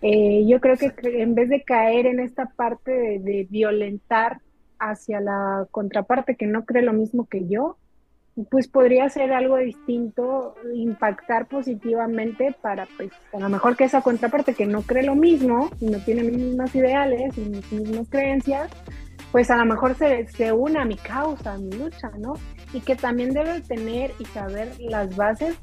Eh, 0.00 0.46
yo 0.46 0.60
creo 0.60 0.76
que 0.76 0.92
en 1.02 1.34
vez 1.34 1.48
de 1.48 1.64
caer 1.64 2.06
en 2.06 2.20
esta 2.20 2.46
parte 2.46 2.92
de 2.92 3.48
violentar 3.50 4.42
hacia 4.78 5.18
la 5.20 5.66
contraparte 5.72 6.36
que 6.36 6.46
no 6.46 6.64
cree 6.64 6.84
lo 6.84 6.92
mismo 6.92 7.26
que 7.26 7.48
yo, 7.48 7.78
pues 8.50 8.68
podría 8.68 9.08
ser 9.08 9.32
algo 9.32 9.56
distinto, 9.56 10.54
impactar 10.74 11.48
positivamente 11.48 12.54
para, 12.60 12.86
pues, 12.96 13.10
a 13.32 13.38
lo 13.38 13.48
mejor 13.48 13.76
que 13.76 13.84
esa 13.84 14.02
contraparte 14.02 14.54
que 14.54 14.66
no 14.66 14.82
cree 14.82 15.04
lo 15.04 15.14
mismo, 15.14 15.70
no 15.80 15.98
tiene 16.04 16.22
mis 16.22 16.38
mismas 16.38 16.74
ideales, 16.74 17.36
y 17.38 17.40
mis 17.40 17.72
mismas 17.72 18.08
creencias, 18.10 18.70
pues 19.32 19.50
a 19.50 19.56
lo 19.56 19.64
mejor 19.64 19.94
se, 19.96 20.26
se 20.28 20.52
une 20.52 20.78
a 20.78 20.84
mi 20.84 20.96
causa, 20.96 21.54
a 21.54 21.58
mi 21.58 21.70
lucha, 21.72 22.10
¿no? 22.18 22.34
Y 22.72 22.80
que 22.80 22.94
también 22.94 23.32
debe 23.32 23.60
tener 23.62 24.12
y 24.18 24.24
saber 24.26 24.72
las 24.80 25.16
bases 25.16 25.56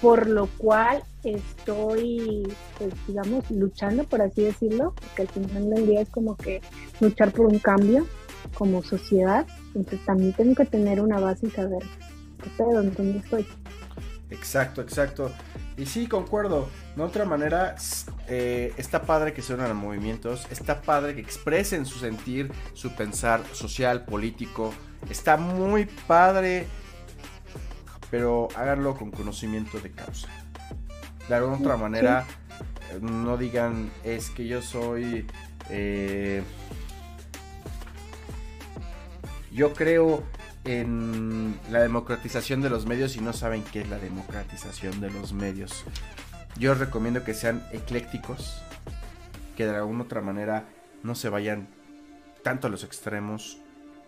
por 0.00 0.28
lo 0.28 0.46
cual 0.58 1.02
estoy, 1.24 2.42
pues 2.78 2.94
digamos, 3.06 3.50
luchando, 3.50 4.04
por 4.04 4.22
así 4.22 4.42
decirlo, 4.42 4.94
porque 4.94 5.22
al 5.22 5.28
final 5.28 5.70
del 5.70 5.86
día 5.86 6.00
es 6.00 6.10
como 6.10 6.36
que 6.36 6.60
luchar 7.00 7.32
por 7.32 7.46
un 7.46 7.58
cambio 7.58 8.06
como 8.54 8.82
sociedad, 8.82 9.46
entonces 9.74 10.04
también 10.06 10.32
tengo 10.32 10.54
que 10.54 10.64
tener 10.64 11.00
una 11.00 11.20
base 11.20 11.46
y 11.46 11.50
saber 11.50 11.82
dónde 12.58 13.18
estoy. 13.18 13.46
Exacto, 14.30 14.80
exacto. 14.80 15.32
Y 15.76 15.86
sí, 15.86 16.06
concuerdo. 16.06 16.68
De 16.94 17.02
otra 17.02 17.24
manera, 17.24 17.74
eh, 18.28 18.72
está 18.76 19.02
padre 19.02 19.32
que 19.32 19.42
se 19.42 19.54
unan 19.54 19.70
a 19.70 19.74
movimientos, 19.74 20.46
está 20.50 20.82
padre 20.82 21.14
que 21.14 21.20
expresen 21.20 21.86
su 21.86 21.98
sentir, 21.98 22.52
su 22.74 22.94
pensar 22.94 23.42
social, 23.52 24.04
político. 24.04 24.72
Está 25.08 25.36
muy 25.36 25.86
padre, 26.06 26.66
pero 28.10 28.48
háganlo 28.54 28.94
con 28.96 29.10
conocimiento 29.10 29.80
de 29.80 29.90
causa. 29.90 30.28
De 31.28 31.34
alguna 31.34 31.56
otra 31.56 31.76
manera, 31.76 32.26
no 33.00 33.36
digan 33.36 33.90
es 34.04 34.30
que 34.30 34.46
yo 34.46 34.62
soy... 34.62 35.26
Eh, 35.70 36.42
yo 39.52 39.72
creo 39.72 40.22
en 40.64 41.58
la 41.70 41.80
democratización 41.80 42.60
de 42.60 42.70
los 42.70 42.86
medios 42.86 43.16
y 43.16 43.20
no 43.20 43.32
saben 43.32 43.62
qué 43.72 43.82
es 43.82 43.88
la 43.88 43.98
democratización 43.98 45.00
de 45.00 45.10
los 45.10 45.32
medios. 45.32 45.84
Yo 46.58 46.74
recomiendo 46.74 47.24
que 47.24 47.34
sean 47.34 47.64
eclécticos, 47.72 48.60
que 49.56 49.66
de 49.66 49.76
alguna 49.76 50.04
otra 50.04 50.20
manera 50.20 50.64
no 51.02 51.14
se 51.14 51.28
vayan 51.28 51.68
tanto 52.42 52.66
a 52.66 52.70
los 52.70 52.84
extremos 52.84 53.58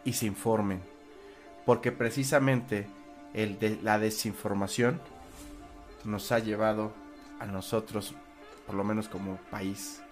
y 0.04 0.14
se 0.14 0.26
informen, 0.26 0.82
porque 1.64 1.92
precisamente 1.92 2.86
el 3.34 3.58
de 3.58 3.78
la 3.82 3.98
desinformación 3.98 5.00
nos 6.04 6.32
ha 6.32 6.38
llevado 6.38 6.92
a 7.40 7.46
nosotros, 7.46 8.14
por 8.66 8.74
lo 8.74 8.84
menos 8.84 9.08
como 9.08 9.36
país, 9.50 10.02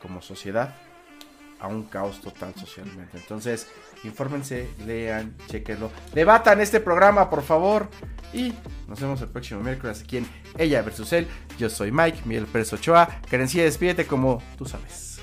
como 0.00 0.22
sociedad, 0.22 0.74
a 1.60 1.68
un 1.68 1.84
caos 1.84 2.20
total 2.20 2.54
socialmente. 2.54 3.18
Entonces, 3.18 3.68
infórmense, 4.04 4.68
lean, 4.86 5.34
chequenlo, 5.46 5.90
debatan 6.14 6.60
este 6.60 6.80
programa, 6.80 7.30
por 7.30 7.42
favor. 7.42 7.88
Y 8.32 8.52
nos 8.86 9.00
vemos 9.00 9.20
el 9.22 9.28
próximo 9.28 9.60
miércoles 9.60 10.02
aquí 10.02 10.18
en 10.18 10.26
Ella 10.56 10.82
versus 10.82 11.12
Él. 11.12 11.26
Yo 11.58 11.68
soy 11.68 11.90
Mike, 11.90 12.20
Miguel 12.24 12.46
Pérez 12.46 12.72
Ochoa. 12.72 13.08
Carencia, 13.28 13.62
despídete 13.62 14.06
como 14.06 14.42
tú 14.56 14.64
sabes. 14.64 15.20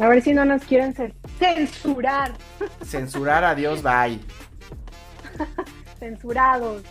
A 0.00 0.08
ver 0.08 0.22
si 0.22 0.34
no 0.34 0.44
nos 0.44 0.62
quieren 0.62 0.94
censurar. 1.38 2.32
Censurar, 2.84 3.44
adiós, 3.44 3.82
bye. 3.82 4.20
Censurados. 5.98 6.82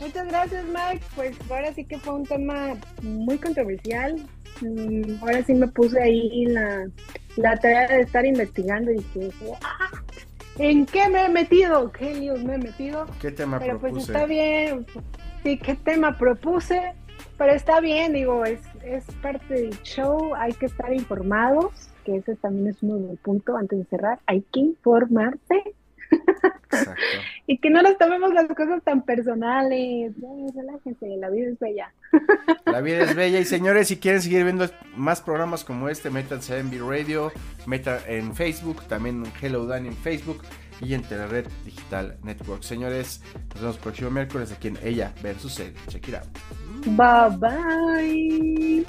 Muchas 0.00 0.28
gracias, 0.28 0.64
Mike. 0.66 1.04
Pues 1.16 1.36
ahora 1.50 1.72
sí 1.74 1.84
que 1.84 1.98
fue 1.98 2.14
un 2.14 2.24
tema 2.24 2.76
muy 3.02 3.38
controversial. 3.38 4.16
Mm, 4.60 5.20
ahora 5.20 5.42
sí 5.44 5.54
me 5.54 5.66
puse 5.68 6.00
ahí 6.00 6.46
la, 6.46 6.86
la 7.36 7.56
tarea 7.56 7.88
de 7.88 8.00
estar 8.02 8.24
investigando 8.24 8.90
y 8.90 8.96
dije, 8.96 9.30
ah, 9.62 9.90
¿en 10.58 10.86
qué 10.86 11.08
me 11.08 11.26
he 11.26 11.28
metido? 11.28 11.90
¿Qué 11.92 12.14
líos 12.14 12.42
me 12.42 12.54
he 12.54 12.58
metido? 12.58 13.06
¿Qué 13.20 13.30
tema 13.30 13.58
Pero 13.58 13.78
pues 13.78 13.96
está 13.96 14.26
bien, 14.26 14.86
sí, 15.42 15.58
¿qué 15.58 15.74
tema 15.74 16.16
propuse? 16.16 16.94
Pero 17.36 17.52
está 17.52 17.80
bien, 17.80 18.12
digo, 18.12 18.44
es, 18.44 18.60
es 18.84 19.04
parte 19.20 19.54
del 19.54 19.82
show, 19.82 20.34
hay 20.36 20.52
que 20.52 20.66
estar 20.66 20.92
informados, 20.92 21.72
que 22.04 22.16
ese 22.16 22.36
también 22.36 22.68
es 22.68 22.82
uno 22.82 23.08
del 23.08 23.16
punto 23.16 23.56
antes 23.56 23.78
de 23.78 23.84
cerrar, 23.86 24.20
hay 24.26 24.42
que 24.52 24.60
informarse 24.60 25.74
y 27.46 27.58
que 27.58 27.70
no 27.70 27.82
nos 27.82 27.98
tomemos 27.98 28.32
las 28.32 28.48
cosas 28.48 28.82
tan 28.82 29.02
personales. 29.02 30.12
relájense, 30.54 31.06
la 31.18 31.30
vida 31.30 31.50
es 31.50 31.58
bella. 31.58 31.92
La 32.66 32.80
vida 32.80 33.04
es 33.04 33.14
bella. 33.14 33.38
Y 33.38 33.44
señores, 33.44 33.88
si 33.88 33.98
quieren 33.98 34.20
seguir 34.20 34.44
viendo 34.44 34.68
más 34.96 35.20
programas 35.20 35.64
como 35.64 35.88
este, 35.88 36.10
métanse 36.10 36.58
en 36.58 36.70
Radio, 36.88 37.30
meta 37.66 38.00
en 38.08 38.34
Facebook, 38.34 38.82
también 38.88 39.24
en 39.24 39.32
Hello 39.40 39.66
Dan 39.66 39.86
en 39.86 39.94
Facebook 39.94 40.42
y 40.80 40.94
en 40.94 41.02
Telered 41.02 41.46
Digital 41.64 42.16
Network. 42.22 42.62
Señores, 42.62 43.22
nos 43.50 43.60
vemos 43.60 43.76
el 43.76 43.82
próximo 43.82 44.10
miércoles 44.10 44.52
aquí 44.52 44.68
en 44.68 44.78
Ella 44.82 45.12
versus 45.22 45.60
él. 45.60 45.74
Check 45.88 46.08
it 46.08 46.14
out. 46.16 46.26
Bye 46.86 47.36
bye. 47.38 48.84